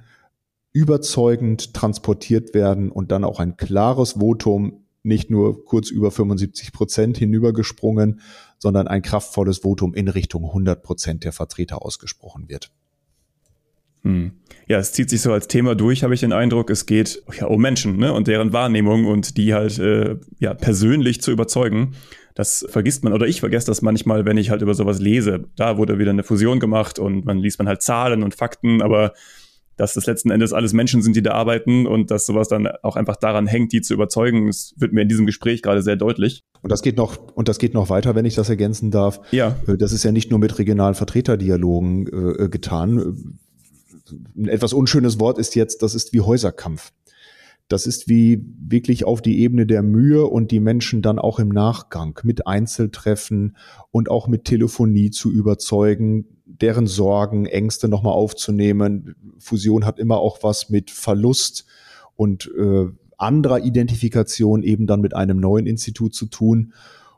überzeugend 0.73 1.75
transportiert 1.75 2.55
werden 2.55 2.91
und 2.91 3.11
dann 3.11 3.25
auch 3.25 3.41
ein 3.41 3.57
klares 3.57 4.13
Votum 4.13 4.85
nicht 5.09 5.31
nur 5.31 5.65
kurz 5.65 5.91
über 5.91 6.11
75 6.11 6.73
Prozent 6.73 7.19
hinübergesprungen, 7.19 8.21
sondern 8.59 8.87
ein 8.87 9.03
kraftvolles 9.03 9.59
Votum 9.59 9.95
in 9.95 10.09
Richtung 10.09 10.45
100 10.45 10.83
Prozent 10.83 11.25
der 11.25 11.33
Vertreter 11.33 11.83
ausgesprochen 11.83 12.49
wird. 12.49 12.71
Hm. 14.03 14.33
Ja, 14.69 14.79
es 14.79 14.93
zieht 14.93 15.11
sich 15.11 15.21
so 15.21 15.33
als 15.33 15.49
Thema 15.49 15.75
durch, 15.75 16.03
habe 16.05 16.15
ich 16.15 16.21
den 16.21 16.33
Eindruck. 16.33 16.71
Es 16.71 16.87
geht 16.87 17.23
ja 17.39 17.47
um 17.47 17.61
Menschen 17.61 17.97
ne, 17.97 18.13
und 18.13 18.29
deren 18.29 18.53
Wahrnehmung 18.53 19.07
und 19.07 19.37
die 19.37 19.55
halt 19.55 19.79
äh, 19.79 20.17
ja 20.39 20.55
persönlich 20.55 21.21
zu 21.21 21.31
überzeugen. 21.31 21.95
Das 22.35 22.65
vergisst 22.69 23.03
man 23.03 23.13
oder 23.13 23.27
ich 23.27 23.41
vergesse 23.41 23.67
das 23.67 23.83
manchmal, 23.83 24.25
wenn 24.25 24.37
ich 24.37 24.51
halt 24.51 24.63
über 24.63 24.75
sowas 24.75 25.01
lese. 25.01 25.49
Da 25.57 25.77
wurde 25.77 25.99
wieder 25.99 26.11
eine 26.11 26.23
Fusion 26.23 26.61
gemacht 26.61 26.99
und 26.99 27.25
man 27.25 27.39
liest 27.39 27.59
man 27.59 27.67
halt 27.67 27.83
Zahlen 27.83 28.23
und 28.23 28.35
Fakten, 28.35 28.81
aber 28.83 29.13
dass 29.79 29.95
das 29.95 30.07
letzten 30.07 30.31
Endes 30.31 30.53
alles 30.53 30.75
Menschen 30.75 31.03
sind, 31.03 31.17
die 31.17 31.23
da 31.23 31.33
arbeiten 31.33 31.87
und 31.87 32.11
dass 32.11 32.27
sowas 32.27 32.49
dann 32.49 32.67
auch 32.83 32.97
einfach 32.97 33.17
daran 33.17 33.47
hängt, 33.47 33.73
die 33.73 33.81
zu 33.81 33.95
überzeugen. 33.95 34.49
Das 34.49 34.75
wird 34.77 34.93
mir 34.93 35.03
in 35.03 35.09
diesem 35.09 35.25
Gespräch 35.25 35.63
gerade 35.63 35.83
sehr 35.83 35.97
deutlich. 35.97 36.43
Und 36.63 36.71
das 36.71 36.83
geht 36.83 36.97
noch, 36.97 37.17
und 37.35 37.49
das 37.49 37.59
geht 37.59 37.75
noch 37.75 37.89
weiter, 37.89 38.15
wenn 38.15 38.25
ich 38.25 38.35
das 38.35 38.51
ergänzen 38.51 38.91
darf. 38.91 39.21
Ja. 39.31 39.57
Äh, 39.67 39.79
das 39.79 39.93
ist 39.93 40.03
ja 40.03 40.13
nicht 40.13 40.31
nur 40.31 40.41
mit 40.41 40.59
regionalen 40.59 40.95
Vertreterdialogen 40.95 42.09
äh, 42.09 42.45
äh, 42.45 42.49
getan. 42.49 43.37
Ein 44.37 44.49
etwas 44.49 44.73
unschönes 44.73 45.21
Wort 45.21 45.39
ist 45.39 45.55
jetzt, 45.55 45.83
das 45.83 45.95
ist 45.95 46.13
wie 46.13 46.21
Häuserkampf. 46.21 46.93
Das 47.69 47.87
ist 47.87 48.09
wie 48.09 48.45
wirklich 48.59 49.05
auf 49.05 49.23
die 49.23 49.41
Ebene 49.41 49.67
der 49.67 49.83
Mühe 49.83 50.27
und 50.27 50.51
die 50.51 50.61
Menschen 50.61 51.03
dann 51.03 51.19
auch 51.19 51.39
im 51.39 51.51
Nachgang 51.51 52.19
mit 52.25 52.47
Einzeltreffen 52.47 53.57
und 53.91 54.11
auch 54.11 54.27
mit 54.27 54.45
Telefonie 54.45 55.11
zu 55.11 55.31
überzeugen, 55.31 56.38
deren 56.61 56.87
Sorgen, 56.87 57.47
Ängste 57.47 57.89
nochmal 57.89 58.15
aufzunehmen. 58.15 59.15
Fusion 59.39 59.85
hat 59.85 59.99
immer 59.99 60.19
auch 60.19 60.43
was 60.43 60.71
mit 60.71 60.91
Verlust 60.91 61.67
und 62.17 62.51
äh, 62.59 62.87
anderer 63.17 63.61
Identifikation 63.61 64.63
eben 64.63 64.87
dann 64.87 65.01
mit 65.01 65.15
einem 65.15 65.39
neuen 65.39 65.67
Institut 65.67 66.15
zu 66.15 66.27
tun. 66.27 66.73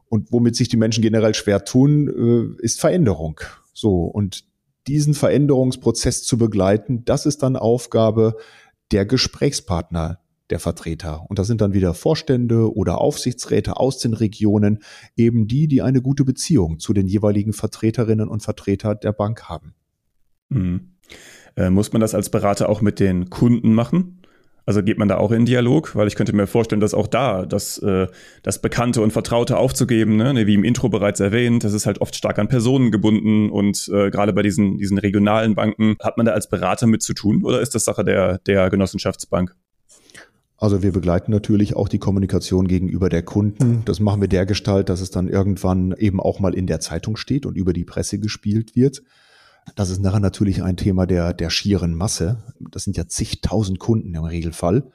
Und 0.08 0.32
womit 0.32 0.56
sich 0.56 0.68
die 0.68 0.76
Menschen 0.76 1.02
generell 1.02 1.34
schwer 1.34 1.64
tun, 1.64 2.56
äh, 2.58 2.62
ist 2.62 2.80
Veränderung. 2.80 3.40
So. 3.72 4.04
Und 4.04 4.44
diesen 4.86 5.14
Veränderungsprozess 5.14 6.24
zu 6.24 6.36
begleiten, 6.36 7.04
das 7.04 7.26
ist 7.26 7.42
dann 7.42 7.56
Aufgabe 7.56 8.36
der 8.90 9.06
Gesprächspartner, 9.06 10.18
der 10.50 10.60
Vertreter. 10.60 11.24
Und 11.28 11.38
das 11.38 11.46
sind 11.46 11.60
dann 11.60 11.72
wieder 11.72 11.94
Vorstände 11.94 12.74
oder 12.74 13.00
Aufsichtsräte 13.00 13.76
aus 13.76 13.98
den 13.98 14.14
Regionen, 14.14 14.80
eben 15.16 15.46
die, 15.46 15.68
die 15.68 15.82
eine 15.82 16.02
gute 16.02 16.24
Beziehung 16.24 16.78
zu 16.78 16.92
den 16.92 17.06
jeweiligen 17.06 17.52
Vertreterinnen 17.52 18.28
und 18.28 18.42
Vertretern 18.42 18.98
der 19.02 19.12
Bank 19.12 19.44
haben. 19.44 19.74
Mhm. 20.48 20.92
Äh, 21.56 21.70
muss 21.70 21.92
man 21.92 22.00
das 22.00 22.14
als 22.14 22.30
Berater 22.30 22.68
auch 22.68 22.80
mit 22.80 23.00
den 23.00 23.30
Kunden 23.30 23.74
machen? 23.74 24.20
Also 24.66 24.82
geht 24.82 24.98
man 24.98 25.08
da 25.08 25.16
auch 25.16 25.32
in 25.32 25.46
Dialog, 25.46 25.96
weil 25.96 26.06
ich 26.06 26.14
könnte 26.14 26.32
mir 26.32 26.46
vorstellen, 26.46 26.80
dass 26.80 26.94
auch 26.94 27.08
da 27.08 27.44
das, 27.46 27.78
äh, 27.78 28.06
das 28.42 28.60
Bekannte 28.60 29.00
und 29.00 29.12
Vertraute 29.12 29.56
aufzugeben, 29.56 30.16
ne, 30.16 30.46
wie 30.46 30.54
im 30.54 30.64
Intro 30.64 30.88
bereits 30.88 31.18
erwähnt, 31.18 31.64
das 31.64 31.72
ist 31.72 31.86
halt 31.86 32.00
oft 32.00 32.14
stark 32.14 32.38
an 32.38 32.48
Personen 32.48 32.92
gebunden 32.92 33.50
und 33.50 33.90
äh, 33.92 34.10
gerade 34.10 34.32
bei 34.32 34.42
diesen, 34.42 34.78
diesen 34.78 34.98
regionalen 34.98 35.54
Banken 35.54 35.96
hat 36.00 36.18
man 36.18 36.26
da 36.26 36.32
als 36.32 36.48
Berater 36.48 36.86
mit 36.86 37.02
zu 37.02 37.14
tun 37.14 37.42
oder 37.42 37.60
ist 37.60 37.74
das 37.74 37.84
Sache 37.84 38.04
der, 38.04 38.38
der 38.46 38.70
Genossenschaftsbank? 38.70 39.56
Also 40.60 40.82
wir 40.82 40.92
begleiten 40.92 41.32
natürlich 41.32 41.74
auch 41.74 41.88
die 41.88 41.98
Kommunikation 41.98 42.68
gegenüber 42.68 43.08
der 43.08 43.22
Kunden. 43.22 43.82
Das 43.86 43.98
machen 43.98 44.20
wir 44.20 44.28
der 44.28 44.44
Gestalt, 44.44 44.90
dass 44.90 45.00
es 45.00 45.10
dann 45.10 45.26
irgendwann 45.26 45.92
eben 45.96 46.20
auch 46.20 46.38
mal 46.38 46.54
in 46.54 46.66
der 46.66 46.80
Zeitung 46.80 47.16
steht 47.16 47.46
und 47.46 47.56
über 47.56 47.72
die 47.72 47.86
Presse 47.86 48.18
gespielt 48.18 48.76
wird. 48.76 49.02
Das 49.74 49.88
ist 49.88 50.02
nachher 50.02 50.20
natürlich 50.20 50.62
ein 50.62 50.76
Thema 50.76 51.06
der, 51.06 51.32
der 51.32 51.48
schieren 51.48 51.94
Masse. 51.94 52.44
Das 52.58 52.84
sind 52.84 52.98
ja 52.98 53.08
zigtausend 53.08 53.78
Kunden 53.78 54.14
im 54.14 54.24
Regelfall. 54.24 54.90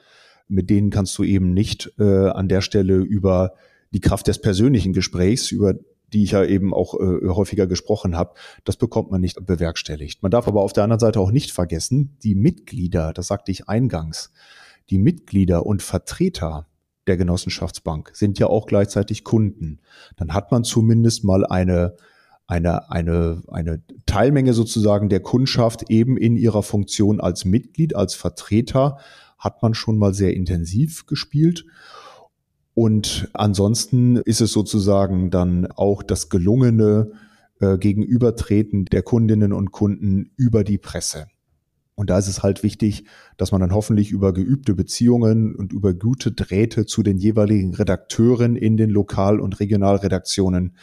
Mit 0.47 0.69
denen 0.69 0.91
kannst 0.91 1.17
du 1.17 1.23
eben 1.23 1.56
nicht 1.56 1.91
äh, 1.97 2.28
an 2.30 2.47
der 2.47 2.62
Stelle 2.62 2.97
über 2.97 3.54
die 3.91 4.01
Kraft 4.01 4.28
des 4.28 4.39
persönlichen 4.39 4.93
Gesprächs, 4.93 5.49
über 5.49 5.73
die 6.13 6.23
ich 6.23 6.32
ja 6.32 6.43
eben 6.43 6.75
auch 6.75 6.93
äh, 6.99 7.28
häufiger 7.30 7.65
gesprochen 7.65 8.15
habe, 8.15 8.36
das 8.63 8.78
bekommt 8.78 9.10
man 9.10 9.21
nicht 9.21 9.43
bewerkstelligt. 9.43 10.21
Man 10.21 10.30
darf 10.30 10.47
aber 10.47 10.62
auf 10.62 10.73
der 10.73 10.84
anderen 10.84 10.99
Seite 10.99 11.19
auch 11.19 11.32
nicht 11.32 11.51
vergessen, 11.51 12.17
die 12.23 12.36
Mitglieder, 12.36 13.13
das 13.13 13.28
sagte 13.28 13.51
ich 13.51 13.67
eingangs, 13.67 14.32
die 14.89 14.99
Mitglieder 14.99 15.65
und 15.65 15.81
Vertreter 15.81 16.67
der 17.07 17.17
Genossenschaftsbank 17.17 18.11
sind 18.13 18.39
ja 18.39 18.47
auch 18.47 18.65
gleichzeitig 18.65 19.23
Kunden. 19.23 19.79
Dann 20.17 20.33
hat 20.33 20.51
man 20.51 20.63
zumindest 20.63 21.23
mal 21.23 21.45
eine, 21.45 21.95
eine, 22.47 22.89
eine, 22.89 23.41
eine 23.47 23.81
Teilmenge 24.05 24.53
sozusagen 24.53 25.09
der 25.09 25.19
Kundschaft 25.19 25.89
eben 25.89 26.17
in 26.17 26.35
ihrer 26.35 26.63
Funktion 26.63 27.19
als 27.19 27.45
Mitglied, 27.45 27.95
als 27.95 28.15
Vertreter, 28.15 28.97
hat 29.37 29.61
man 29.61 29.73
schon 29.73 29.97
mal 29.97 30.13
sehr 30.13 30.33
intensiv 30.33 31.05
gespielt. 31.05 31.65
Und 32.73 33.29
ansonsten 33.33 34.17
ist 34.17 34.41
es 34.41 34.51
sozusagen 34.51 35.29
dann 35.29 35.67
auch 35.67 36.03
das 36.03 36.29
gelungene 36.29 37.11
äh, 37.59 37.77
Gegenübertreten 37.77 38.85
der 38.85 39.01
Kundinnen 39.01 39.53
und 39.53 39.71
Kunden 39.71 40.31
über 40.35 40.63
die 40.63 40.77
Presse. 40.77 41.27
Und 41.95 42.10
da 42.10 42.17
ist 42.17 42.27
es 42.27 42.43
halt 42.43 42.62
wichtig, 42.62 43.05
dass 43.38 43.51
man 43.51 43.62
dann 43.62 43.73
hoffentlich 43.73 44.12
über 44.12 44.34
geübte 44.34 44.75
Beziehungen 44.75 45.55
und 45.55 45.71
über 45.71 45.93
gute 45.93 46.31
Drähte 46.31 46.86
zu 46.86 47.03
den 47.03 47.17
jeweiligen 47.17 47.73
Redakteuren 47.73 48.58
in 48.58 48.75
den 48.75 48.89
Lokal- 48.89 49.39
und 49.39 49.60
Regionalredaktionen 49.60 50.75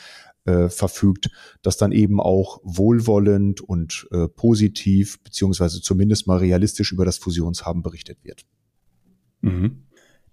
äh, 0.44 0.68
verfügt, 0.68 1.30
dass 1.60 1.76
dann 1.76 1.92
eben 1.92 2.18
auch 2.18 2.60
wohlwollend 2.64 3.60
und 3.60 4.08
äh, 4.10 4.26
positiv 4.26 5.22
beziehungsweise 5.22 5.82
zumindest 5.82 6.26
mal 6.26 6.38
realistisch 6.38 6.92
über 6.92 7.04
das 7.04 7.18
Fusionshaben 7.18 7.82
berichtet 7.82 8.18
wird. 8.24 8.46
Mhm. 9.42 9.84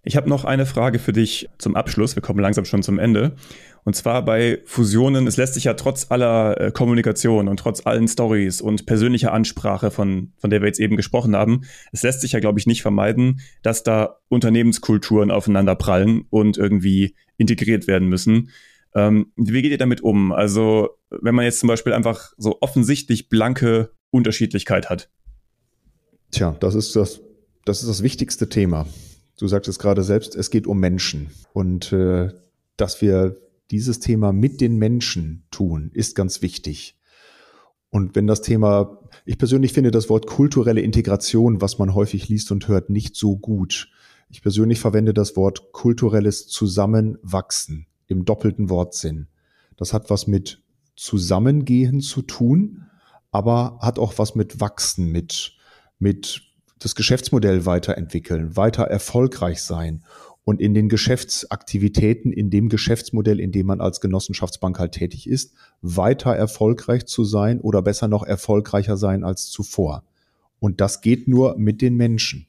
Ich 0.09 0.17
habe 0.17 0.27
noch 0.27 0.43
eine 0.43 0.65
Frage 0.65 0.97
für 0.97 1.13
dich 1.13 1.49
zum 1.59 1.75
Abschluss. 1.75 2.15
Wir 2.15 2.23
kommen 2.23 2.39
langsam 2.39 2.65
schon 2.65 2.81
zum 2.81 2.97
Ende. 2.97 3.35
Und 3.83 3.95
zwar 3.95 4.25
bei 4.25 4.59
Fusionen, 4.65 5.27
es 5.27 5.37
lässt 5.37 5.53
sich 5.53 5.65
ja 5.65 5.75
trotz 5.75 6.07
aller 6.09 6.59
äh, 6.59 6.71
Kommunikation 6.71 7.47
und 7.47 7.57
trotz 7.57 7.85
allen 7.85 8.07
Stories 8.07 8.59
und 8.59 8.87
persönlicher 8.87 9.31
Ansprache, 9.33 9.91
von, 9.91 10.33
von 10.39 10.49
der 10.49 10.61
wir 10.61 10.65
jetzt 10.65 10.79
eben 10.79 10.97
gesprochen 10.97 11.35
haben, 11.35 11.61
es 11.91 12.01
lässt 12.01 12.21
sich 12.21 12.31
ja, 12.31 12.39
glaube 12.39 12.57
ich, 12.57 12.65
nicht 12.65 12.81
vermeiden, 12.81 13.41
dass 13.61 13.83
da 13.83 14.15
Unternehmenskulturen 14.29 15.29
aufeinander 15.29 15.75
prallen 15.75 16.25
und 16.31 16.57
irgendwie 16.57 17.13
integriert 17.37 17.85
werden 17.85 18.07
müssen. 18.09 18.49
Ähm, 18.95 19.31
wie 19.35 19.61
geht 19.61 19.69
ihr 19.69 19.77
damit 19.77 20.01
um? 20.01 20.31
Also, 20.31 20.89
wenn 21.11 21.35
man 21.35 21.45
jetzt 21.45 21.59
zum 21.59 21.67
Beispiel 21.67 21.93
einfach 21.93 22.33
so 22.35 22.57
offensichtlich 22.61 23.29
blanke 23.29 23.91
Unterschiedlichkeit 24.09 24.89
hat. 24.89 25.11
Tja, 26.31 26.57
das 26.59 26.73
ist 26.73 26.95
das, 26.95 27.21
das 27.63 27.81
ist 27.81 27.89
das 27.89 28.01
wichtigste 28.01 28.49
Thema. 28.49 28.87
Du 29.39 29.47
sagst 29.47 29.69
es 29.69 29.79
gerade 29.79 30.03
selbst, 30.03 30.35
es 30.35 30.51
geht 30.51 30.67
um 30.67 30.79
Menschen. 30.79 31.31
Und 31.53 31.93
äh, 31.93 32.29
dass 32.75 33.01
wir 33.01 33.37
dieses 33.71 33.99
Thema 33.99 34.33
mit 34.33 34.59
den 34.59 34.75
Menschen 34.75 35.45
tun, 35.49 35.91
ist 35.93 36.13
ganz 36.13 36.41
wichtig. 36.41 36.97
Und 37.89 38.15
wenn 38.15 38.27
das 38.27 38.41
Thema, 38.41 38.99
ich 39.25 39.37
persönlich 39.37 39.71
finde 39.71 39.91
das 39.91 40.09
Wort 40.09 40.27
kulturelle 40.27 40.81
Integration, 40.81 41.61
was 41.61 41.79
man 41.79 41.95
häufig 41.95 42.27
liest 42.27 42.51
und 42.51 42.67
hört, 42.67 42.89
nicht 42.89 43.15
so 43.15 43.37
gut. 43.37 43.89
Ich 44.29 44.41
persönlich 44.41 44.79
verwende 44.81 45.13
das 45.13 45.37
Wort 45.37 45.71
kulturelles 45.71 46.47
Zusammenwachsen 46.47 47.87
im 48.07 48.25
doppelten 48.25 48.69
Wortsinn. 48.69 49.27
Das 49.77 49.93
hat 49.93 50.09
was 50.09 50.27
mit 50.27 50.61
Zusammengehen 50.97 52.01
zu 52.01 52.23
tun, 52.23 52.87
aber 53.31 53.79
hat 53.81 53.99
auch 53.99 54.17
was 54.17 54.35
mit 54.35 54.59
Wachsen, 54.59 55.13
mit, 55.13 55.53
mit 55.97 56.48
das 56.79 56.95
Geschäftsmodell 56.95 57.65
weiterentwickeln, 57.65 58.55
weiter 58.55 58.83
erfolgreich 58.83 59.61
sein 59.61 60.03
und 60.45 60.61
in 60.61 60.73
den 60.73 60.89
Geschäftsaktivitäten, 60.89 62.31
in 62.31 62.49
dem 62.49 62.69
Geschäftsmodell, 62.69 63.39
in 63.39 63.51
dem 63.51 63.67
man 63.67 63.81
als 63.81 64.01
Genossenschaftsbank 64.01 64.79
halt 64.79 64.93
tätig 64.93 65.29
ist, 65.29 65.53
weiter 65.81 66.35
erfolgreich 66.35 67.05
zu 67.05 67.23
sein 67.23 67.59
oder 67.61 67.81
besser 67.81 68.07
noch 68.07 68.23
erfolgreicher 68.23 68.97
sein 68.97 69.23
als 69.23 69.49
zuvor. 69.49 70.03
Und 70.59 70.81
das 70.81 71.01
geht 71.01 71.27
nur 71.27 71.57
mit 71.57 71.81
den 71.81 71.95
Menschen. 71.95 72.47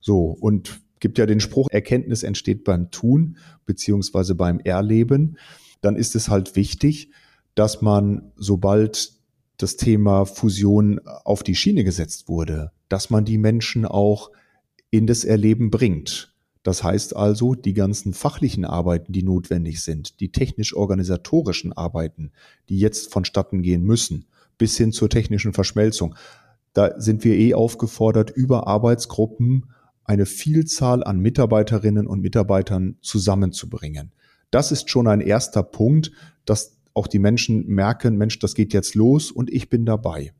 So, 0.00 0.36
und 0.40 0.80
gibt 1.00 1.18
ja 1.18 1.26
den 1.26 1.40
Spruch, 1.40 1.68
Erkenntnis 1.70 2.22
entsteht 2.22 2.64
beim 2.64 2.90
Tun 2.90 3.36
beziehungsweise 3.66 4.34
beim 4.34 4.58
Erleben. 4.60 5.38
Dann 5.82 5.96
ist 5.96 6.16
es 6.16 6.28
halt 6.28 6.56
wichtig, 6.56 7.10
dass 7.54 7.80
man, 7.82 8.32
sobald 8.36 9.12
das 9.56 9.76
Thema 9.76 10.24
Fusion 10.24 11.00
auf 11.24 11.42
die 11.42 11.54
Schiene 11.54 11.84
gesetzt 11.84 12.28
wurde, 12.28 12.72
dass 12.88 13.10
man 13.10 13.24
die 13.24 13.38
Menschen 13.38 13.84
auch 13.86 14.30
in 14.90 15.06
das 15.06 15.24
Erleben 15.24 15.70
bringt. 15.70 16.34
Das 16.62 16.82
heißt 16.82 17.14
also, 17.14 17.54
die 17.54 17.74
ganzen 17.74 18.14
fachlichen 18.14 18.64
Arbeiten, 18.64 19.12
die 19.12 19.22
notwendig 19.22 19.82
sind, 19.82 20.20
die 20.20 20.32
technisch-organisatorischen 20.32 21.72
Arbeiten, 21.72 22.32
die 22.68 22.78
jetzt 22.78 23.12
vonstatten 23.12 23.62
gehen 23.62 23.84
müssen, 23.84 24.26
bis 24.56 24.76
hin 24.76 24.92
zur 24.92 25.10
technischen 25.10 25.52
Verschmelzung, 25.52 26.14
da 26.72 26.98
sind 26.98 27.22
wir 27.22 27.36
eh 27.36 27.54
aufgefordert, 27.54 28.30
über 28.30 28.66
Arbeitsgruppen 28.66 29.70
eine 30.04 30.26
Vielzahl 30.26 31.04
an 31.04 31.20
Mitarbeiterinnen 31.20 32.06
und 32.06 32.20
Mitarbeitern 32.20 32.96
zusammenzubringen. 33.00 34.12
Das 34.50 34.72
ist 34.72 34.90
schon 34.90 35.06
ein 35.06 35.20
erster 35.20 35.62
Punkt, 35.62 36.12
dass 36.44 36.73
auch 36.94 37.06
die 37.06 37.18
Menschen 37.18 37.66
merken, 37.66 38.16
Mensch, 38.16 38.38
das 38.38 38.54
geht 38.54 38.72
jetzt 38.72 38.94
los 38.94 39.30
und 39.30 39.52
ich 39.52 39.68
bin 39.68 39.84
dabei. 39.84 40.32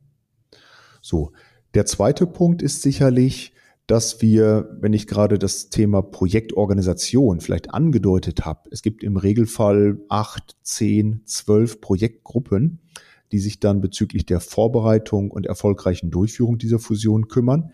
So. 1.01 1.31
Der 1.73 1.85
zweite 1.85 2.25
Punkt 2.25 2.61
ist 2.61 2.81
sicherlich, 2.81 3.53
dass 3.85 4.21
wir, 4.21 4.69
wenn 4.79 4.93
ich 4.93 5.07
gerade 5.07 5.37
das 5.37 5.69
Thema 5.69 6.01
Projektorganisation 6.01 7.41
vielleicht 7.41 7.73
angedeutet 7.73 8.45
habe, 8.45 8.69
es 8.71 8.81
gibt 8.81 9.03
im 9.03 9.17
Regelfall 9.17 9.99
acht, 10.09 10.55
zehn, 10.63 11.21
zwölf 11.25 11.81
Projektgruppen, 11.81 12.79
die 13.31 13.39
sich 13.39 13.59
dann 13.59 13.81
bezüglich 13.81 14.25
der 14.25 14.39
Vorbereitung 14.39 15.29
und 15.29 15.45
erfolgreichen 15.45 16.09
Durchführung 16.09 16.57
dieser 16.57 16.79
Fusion 16.79 17.27
kümmern. 17.27 17.73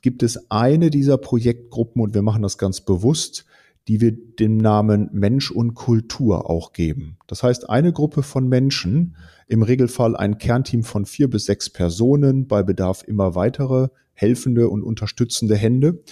Gibt 0.00 0.22
es 0.22 0.50
eine 0.50 0.90
dieser 0.90 1.18
Projektgruppen, 1.18 2.00
und 2.00 2.14
wir 2.14 2.22
machen 2.22 2.42
das 2.42 2.58
ganz 2.58 2.80
bewusst, 2.80 3.44
die 3.88 4.00
wir 4.00 4.12
dem 4.12 4.56
Namen 4.56 5.08
Mensch 5.12 5.50
und 5.50 5.74
Kultur 5.74 6.48
auch 6.48 6.72
geben. 6.72 7.18
Das 7.26 7.42
heißt, 7.42 7.68
eine 7.68 7.92
Gruppe 7.92 8.22
von 8.22 8.48
Menschen, 8.48 9.16
im 9.48 9.62
Regelfall 9.62 10.16
ein 10.16 10.38
Kernteam 10.38 10.82
von 10.82 11.04
vier 11.04 11.28
bis 11.28 11.46
sechs 11.46 11.68
Personen, 11.70 12.46
bei 12.46 12.62
Bedarf 12.62 13.02
immer 13.06 13.34
weitere 13.34 13.88
helfende 14.14 14.68
und 14.68 14.82
unterstützende 14.82 15.56
Hände, 15.56 16.02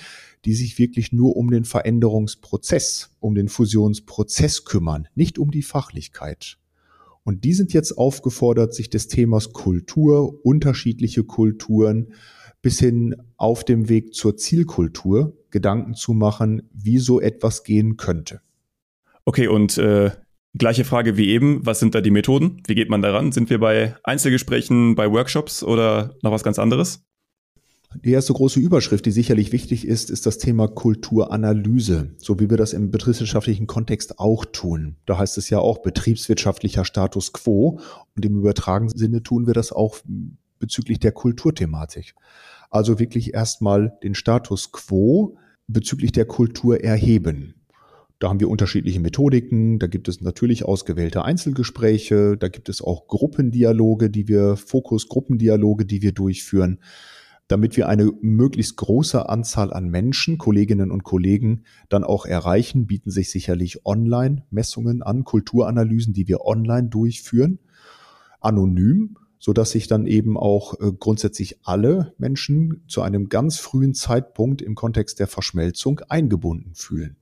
die 0.45 0.55
sich 0.55 0.79
wirklich 0.79 1.13
nur 1.13 1.37
um 1.37 1.51
den 1.51 1.65
Veränderungsprozess, 1.65 3.11
um 3.21 3.35
den 3.35 3.49
Fusionsprozess 3.49 4.65
kümmern, 4.65 5.09
nicht 5.15 5.39
um 5.39 5.51
die 5.51 5.63
Fachlichkeit. 5.63 6.57
Und 7.23 7.45
die 7.45 7.53
sind 7.53 7.73
jetzt 7.73 7.99
aufgefordert, 7.99 8.75
sich 8.75 8.89
des 8.91 9.07
Themas 9.07 9.53
Kultur, 9.53 10.45
unterschiedliche 10.45 11.25
Kulturen 11.25 12.15
bis 12.63 12.79
hin 12.79 13.17
auf 13.37 13.65
dem 13.65 13.89
Weg 13.89 14.15
zur 14.15 14.37
Zielkultur 14.37 15.37
Gedanken 15.51 15.95
zu 15.95 16.13
machen, 16.13 16.63
wie 16.73 16.99
so 16.99 17.21
etwas 17.21 17.65
gehen 17.65 17.97
könnte. 17.97 18.41
Okay, 19.25 19.49
und 19.49 19.79
äh, 19.79 20.11
gleiche 20.55 20.85
Frage 20.85 21.17
wie 21.17 21.29
eben, 21.29 21.65
was 21.65 21.81
sind 21.81 21.95
da 21.95 22.01
die 22.01 22.11
Methoden? 22.11 22.63
Wie 22.67 22.75
geht 22.75 22.91
man 22.91 23.03
daran? 23.03 23.33
Sind 23.33 23.51
wir 23.51 23.59
bei 23.59 23.97
Einzelgesprächen, 24.05 24.95
bei 24.95 25.11
Workshops 25.11 25.63
oder 25.63 26.17
noch 26.23 26.33
was 26.33 26.45
ganz 26.45 26.59
anderes? 26.59 27.05
Die 28.05 28.13
erste 28.13 28.33
große 28.33 28.61
Überschrift, 28.61 29.05
die 29.05 29.11
sicherlich 29.11 29.51
wichtig 29.51 29.85
ist, 29.85 30.11
ist 30.11 30.25
das 30.25 30.39
Thema 30.39 30.69
Kulturanalyse, 30.69 32.15
so 32.19 32.39
wie 32.39 32.49
wir 32.49 32.57
das 32.57 32.73
im 32.73 32.93
betriebswirtschaftlichen 32.93 33.67
Kontext 33.67 34.21
auch 34.21 34.45
tun. 34.45 34.97
Da 35.07 35.19
heißt 35.19 35.37
es 35.39 35.51
ja 35.51 35.59
auch 35.59 35.79
betriebswirtschaftlicher 35.79 36.85
Status 36.85 37.33
quo 37.33 37.81
und 38.15 38.25
im 38.25 38.39
übertragenen 38.39 38.97
Sinne 38.97 39.25
tun 39.25 39.49
wir 39.49 39.55
das 39.55 39.73
auch 39.73 39.99
bezüglich 40.61 41.01
der 41.01 41.11
Kulturthematik. 41.11 42.15
Also 42.71 43.01
wirklich 43.01 43.35
erstmal 43.35 43.99
den 44.05 44.15
Status 44.15 44.71
quo 44.71 45.37
bezüglich 45.67 46.13
der 46.13 46.27
Kultur 46.27 46.81
erheben. 46.81 47.55
Da 48.21 48.29
haben 48.29 48.39
wir 48.39 48.51
unterschiedliche 48.51 49.01
Methodiken. 49.01 49.79
Da 49.79 49.87
gibt 49.87 50.07
es 50.07 50.21
natürlich 50.21 50.65
ausgewählte 50.65 51.25
Einzelgespräche. 51.25 52.37
Da 52.37 52.49
gibt 52.49 52.69
es 52.69 52.83
auch 52.83 53.09
Gruppendialoge, 53.09 54.11
die 54.11 54.29
wir, 54.29 54.57
Fokusgruppendialoge, 54.57 55.87
die 55.87 56.03
wir 56.03 56.13
durchführen, 56.13 56.81
damit 57.49 57.77
wir 57.79 57.89
eine 57.89 58.13
möglichst 58.21 58.77
große 58.77 59.27
Anzahl 59.29 59.73
an 59.73 59.89
Menschen, 59.89 60.37
Kolleginnen 60.37 60.91
und 60.91 61.03
Kollegen 61.03 61.65
dann 61.89 62.05
auch 62.05 62.27
erreichen, 62.27 62.87
bieten 62.87 63.11
sich 63.11 63.31
sicherlich 63.31 63.87
Online-Messungen 63.87 65.03
an, 65.03 65.25
Kulturanalysen, 65.25 66.13
die 66.13 66.29
wir 66.29 66.43
online 66.43 66.89
durchführen, 66.89 67.59
anonym 68.41 69.17
so 69.41 69.55
dass 69.55 69.71
sich 69.71 69.89
dann 69.89 70.07
eben 70.07 70.37
auch 70.37 70.79
äh, 70.79 70.93
grundsätzlich 70.93 71.59
alle 71.65 72.15
Menschen 72.19 72.85
zu 72.87 73.01
einem 73.01 73.31
ganz 73.31 73.59
frühen 73.59 73.95
Zeitpunkt 73.95 74.63
im 74.63 74.75
Kontext 74.75 75.19
der 75.19 75.27
Verschmelzung 75.27 76.01
eingebunden 76.09 76.75
fühlen. 76.75 77.17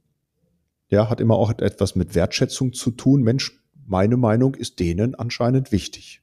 Ja, 0.91 1.09
hat 1.09 1.21
immer 1.21 1.37
auch 1.37 1.51
etwas 1.51 1.95
mit 1.95 2.15
Wertschätzung 2.15 2.73
zu 2.73 2.91
tun. 2.91 3.23
Mensch, 3.23 3.63
meine 3.87 4.17
Meinung 4.17 4.57
ist 4.57 4.81
denen 4.81 5.15
anscheinend 5.15 5.71
wichtig. 5.71 6.21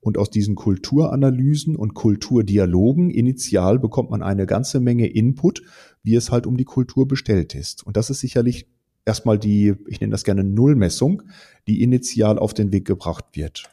Und 0.00 0.16
aus 0.16 0.30
diesen 0.30 0.54
Kulturanalysen 0.54 1.76
und 1.76 1.94
Kulturdialogen 1.94 3.10
initial 3.10 3.78
bekommt 3.78 4.10
man 4.10 4.22
eine 4.22 4.46
ganze 4.46 4.80
Menge 4.80 5.08
Input, 5.08 5.62
wie 6.02 6.14
es 6.14 6.30
halt 6.30 6.46
um 6.46 6.56
die 6.56 6.64
Kultur 6.64 7.06
bestellt 7.08 7.54
ist. 7.54 7.84
Und 7.84 7.96
das 7.96 8.10
ist 8.10 8.20
sicherlich 8.20 8.66
erstmal 9.04 9.38
die, 9.38 9.74
ich 9.88 10.00
nenne 10.00 10.12
das 10.12 10.24
gerne 10.24 10.44
Nullmessung, 10.44 11.22
die 11.66 11.82
initial 11.82 12.38
auf 12.38 12.54
den 12.54 12.72
Weg 12.72 12.86
gebracht 12.86 13.24
wird. 13.32 13.68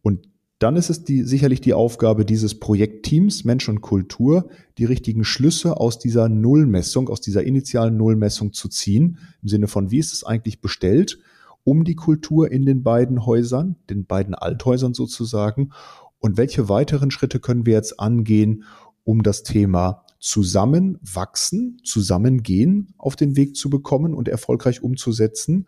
Und 0.00 0.28
dann 0.60 0.76
ist 0.76 0.90
es 0.90 1.04
die, 1.04 1.24
sicherlich 1.24 1.62
die 1.62 1.72
Aufgabe 1.72 2.26
dieses 2.26 2.60
Projektteams 2.60 3.44
Mensch 3.44 3.68
und 3.68 3.80
Kultur, 3.80 4.50
die 4.76 4.84
richtigen 4.84 5.24
Schlüsse 5.24 5.78
aus 5.78 5.98
dieser 5.98 6.28
Nullmessung, 6.28 7.08
aus 7.08 7.22
dieser 7.22 7.42
initialen 7.44 7.96
Nullmessung 7.96 8.52
zu 8.52 8.68
ziehen, 8.68 9.18
im 9.42 9.48
Sinne 9.48 9.68
von, 9.68 9.90
wie 9.90 9.98
ist 9.98 10.12
es 10.12 10.22
eigentlich 10.22 10.60
bestellt, 10.60 11.18
um 11.64 11.84
die 11.84 11.94
Kultur 11.94 12.52
in 12.52 12.66
den 12.66 12.82
beiden 12.82 13.24
Häusern, 13.24 13.76
den 13.88 14.04
beiden 14.04 14.34
Althäusern 14.34 14.92
sozusagen, 14.94 15.70
und 16.18 16.36
welche 16.36 16.68
weiteren 16.68 17.10
Schritte 17.10 17.40
können 17.40 17.64
wir 17.64 17.72
jetzt 17.72 17.98
angehen, 17.98 18.64
um 19.04 19.22
das 19.22 19.42
Thema 19.42 20.04
zusammenwachsen, 20.18 21.80
zusammengehen 21.82 22.92
auf 22.98 23.16
den 23.16 23.36
Weg 23.36 23.56
zu 23.56 23.70
bekommen 23.70 24.12
und 24.12 24.28
erfolgreich 24.28 24.82
umzusetzen? 24.82 25.66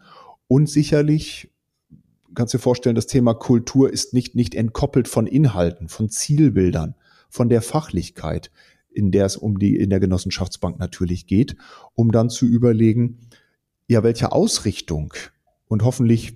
Und 0.48 0.68
sicherlich 0.68 1.51
kannst 2.34 2.54
dir 2.54 2.58
vorstellen, 2.58 2.94
das 2.94 3.06
Thema 3.06 3.34
Kultur 3.34 3.92
ist 3.92 4.14
nicht, 4.14 4.34
nicht 4.34 4.54
entkoppelt 4.54 5.08
von 5.08 5.26
Inhalten, 5.26 5.88
von 5.88 6.08
Zielbildern, 6.08 6.94
von 7.28 7.48
der 7.48 7.62
Fachlichkeit, 7.62 8.50
in 8.90 9.10
der 9.10 9.26
es 9.26 9.36
um 9.36 9.58
die, 9.58 9.76
in 9.76 9.90
der 9.90 10.00
Genossenschaftsbank 10.00 10.78
natürlich 10.78 11.26
geht, 11.26 11.56
um 11.94 12.12
dann 12.12 12.30
zu 12.30 12.46
überlegen, 12.46 13.18
ja, 13.88 14.02
welche 14.02 14.32
Ausrichtung 14.32 15.12
und 15.66 15.82
hoffentlich 15.82 16.34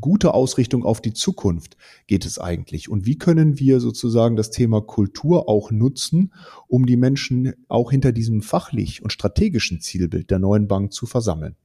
gute 0.00 0.34
Ausrichtung 0.34 0.84
auf 0.84 1.00
die 1.00 1.12
Zukunft 1.12 1.76
geht 2.06 2.24
es 2.24 2.38
eigentlich? 2.38 2.88
Und 2.88 3.06
wie 3.06 3.18
können 3.18 3.58
wir 3.58 3.80
sozusagen 3.80 4.36
das 4.36 4.50
Thema 4.50 4.80
Kultur 4.80 5.48
auch 5.48 5.70
nutzen, 5.70 6.32
um 6.66 6.86
die 6.86 6.96
Menschen 6.96 7.54
auch 7.68 7.90
hinter 7.90 8.12
diesem 8.12 8.42
fachlich 8.42 9.02
und 9.02 9.12
strategischen 9.12 9.80
Zielbild 9.80 10.30
der 10.30 10.38
neuen 10.38 10.68
Bank 10.68 10.92
zu 10.92 11.06
versammeln? 11.06 11.56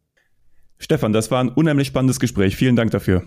Stefan, 0.78 1.14
das 1.14 1.30
war 1.32 1.44
ein 1.44 1.50
unheimlich 1.50 1.88
spannendes 1.88 2.20
Gespräch. 2.20 2.56
Vielen 2.56 2.76
Dank 2.76 2.92
dafür. 2.92 3.24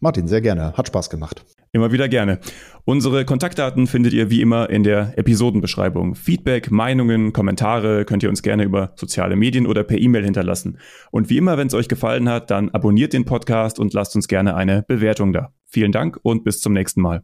Martin, 0.00 0.28
sehr 0.28 0.40
gerne. 0.40 0.72
Hat 0.74 0.88
Spaß 0.88 1.08
gemacht. 1.08 1.44
Immer 1.72 1.90
wieder 1.90 2.08
gerne. 2.08 2.38
Unsere 2.84 3.24
Kontaktdaten 3.24 3.88
findet 3.88 4.12
ihr 4.12 4.30
wie 4.30 4.42
immer 4.42 4.70
in 4.70 4.84
der 4.84 5.18
Episodenbeschreibung. 5.18 6.14
Feedback, 6.14 6.70
Meinungen, 6.70 7.32
Kommentare 7.32 8.04
könnt 8.04 8.22
ihr 8.22 8.28
uns 8.28 8.42
gerne 8.42 8.62
über 8.62 8.92
soziale 8.94 9.34
Medien 9.34 9.66
oder 9.66 9.82
per 9.82 9.98
E-Mail 9.98 10.24
hinterlassen. 10.24 10.78
Und 11.10 11.30
wie 11.30 11.38
immer, 11.38 11.58
wenn 11.58 11.66
es 11.66 11.74
euch 11.74 11.88
gefallen 11.88 12.28
hat, 12.28 12.50
dann 12.52 12.70
abonniert 12.70 13.12
den 13.12 13.24
Podcast 13.24 13.80
und 13.80 13.92
lasst 13.92 14.14
uns 14.14 14.28
gerne 14.28 14.54
eine 14.54 14.84
Bewertung 14.86 15.32
da. 15.32 15.52
Vielen 15.66 15.90
Dank 15.90 16.18
und 16.22 16.44
bis 16.44 16.60
zum 16.60 16.74
nächsten 16.74 17.00
Mal. 17.00 17.22